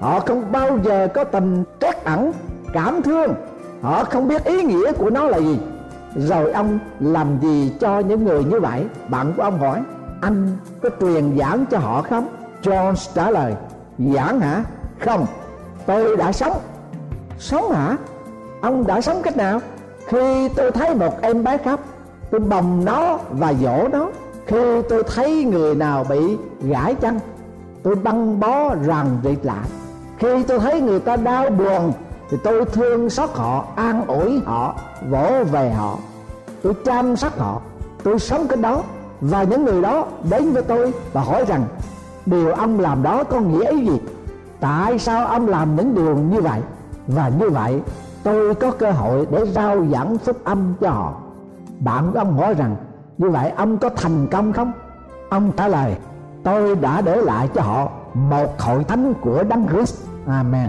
Họ 0.00 0.20
không 0.20 0.52
bao 0.52 0.78
giờ 0.84 1.08
có 1.14 1.24
tình 1.24 1.64
trắc 1.80 2.04
ẩn, 2.04 2.32
cảm 2.72 3.02
thương 3.02 3.34
họ 3.82 4.04
không 4.04 4.28
biết 4.28 4.44
ý 4.44 4.62
nghĩa 4.62 4.92
của 4.92 5.10
nó 5.10 5.24
là 5.24 5.38
gì. 5.38 5.58
Rồi 6.16 6.52
ông 6.52 6.78
làm 7.00 7.40
gì 7.40 7.72
cho 7.80 7.98
những 7.98 8.24
người 8.24 8.44
như 8.44 8.60
vậy? 8.60 8.84
Bạn 9.08 9.32
của 9.36 9.42
ông 9.42 9.58
hỏi. 9.58 9.82
Anh 10.20 10.56
có 10.82 10.88
truyền 11.00 11.38
giảng 11.38 11.64
cho 11.70 11.78
họ 11.78 12.02
không? 12.02 12.28
John 12.62 12.94
trả 13.14 13.30
lời. 13.30 13.54
Giảng 13.98 14.40
hả? 14.40 14.64
Không. 15.00 15.26
Tôi 15.86 16.16
đã 16.16 16.32
sống. 16.32 16.58
Sống 17.38 17.72
hả? 17.72 17.96
Ông 18.60 18.86
đã 18.86 19.00
sống 19.00 19.22
cách 19.22 19.36
nào? 19.36 19.60
Khi 20.08 20.48
tôi 20.48 20.70
thấy 20.70 20.94
một 20.94 21.20
em 21.22 21.44
bé 21.44 21.56
khóc, 21.56 21.80
tôi 22.30 22.40
bồng 22.40 22.84
nó 22.84 23.18
và 23.30 23.54
dỗ 23.54 23.88
nó. 23.92 24.10
Khi 24.46 24.82
tôi 24.88 25.02
thấy 25.02 25.44
người 25.44 25.74
nào 25.74 26.04
bị 26.08 26.36
gãi 26.60 26.94
chân, 26.94 27.20
tôi 27.82 27.94
băng 27.94 28.40
bó 28.40 28.74
rằng 28.74 29.18
rịt 29.24 29.38
lại. 29.42 29.68
Khi 30.18 30.42
tôi 30.42 30.58
thấy 30.58 30.80
người 30.80 31.00
ta 31.00 31.16
đau 31.16 31.50
buồn 31.50 31.92
thì 32.30 32.36
tôi 32.44 32.64
thương 32.64 33.10
xót 33.10 33.30
họ, 33.34 33.64
an 33.76 34.06
ủi 34.06 34.40
họ, 34.46 34.74
vỗ 35.08 35.44
về 35.52 35.70
họ. 35.70 35.98
Tôi 36.62 36.74
chăm 36.84 37.16
sóc 37.16 37.38
họ, 37.38 37.60
tôi 38.02 38.18
sống 38.18 38.46
cái 38.48 38.58
đó. 38.58 38.82
Và 39.20 39.42
những 39.42 39.64
người 39.64 39.82
đó 39.82 40.06
đến 40.30 40.52
với 40.52 40.62
tôi 40.62 40.92
và 41.12 41.20
hỏi 41.20 41.44
rằng, 41.44 41.64
điều 42.26 42.52
ông 42.52 42.80
làm 42.80 43.02
đó 43.02 43.24
có 43.24 43.40
nghĩa 43.40 43.76
gì? 43.76 44.00
Tại 44.60 44.98
sao 44.98 45.26
ông 45.26 45.48
làm 45.48 45.76
những 45.76 45.94
điều 45.94 46.16
như 46.16 46.40
vậy? 46.40 46.60
Và 47.06 47.30
như 47.40 47.50
vậy, 47.50 47.80
tôi 48.22 48.54
có 48.54 48.70
cơ 48.70 48.90
hội 48.90 49.26
để 49.30 49.46
rao 49.46 49.86
giảng 49.92 50.18
phúc 50.18 50.36
âm 50.44 50.74
cho 50.80 50.90
họ. 50.90 51.14
Bạn 51.80 52.12
của 52.12 52.18
ông 52.18 52.38
hỏi 52.38 52.54
rằng, 52.54 52.76
như 53.18 53.30
vậy 53.30 53.50
ông 53.56 53.78
có 53.78 53.88
thành 53.96 54.26
công 54.26 54.52
không? 54.52 54.72
Ông 55.30 55.52
trả 55.56 55.68
lời, 55.68 55.96
tôi 56.44 56.76
đã 56.76 57.00
để 57.00 57.16
lại 57.16 57.48
cho 57.54 57.62
họ 57.62 57.88
một 58.14 58.60
hội 58.60 58.84
thánh 58.84 59.14
của 59.20 59.42
đấng 59.42 59.66
Christ. 59.68 59.96
Amen. 60.26 60.68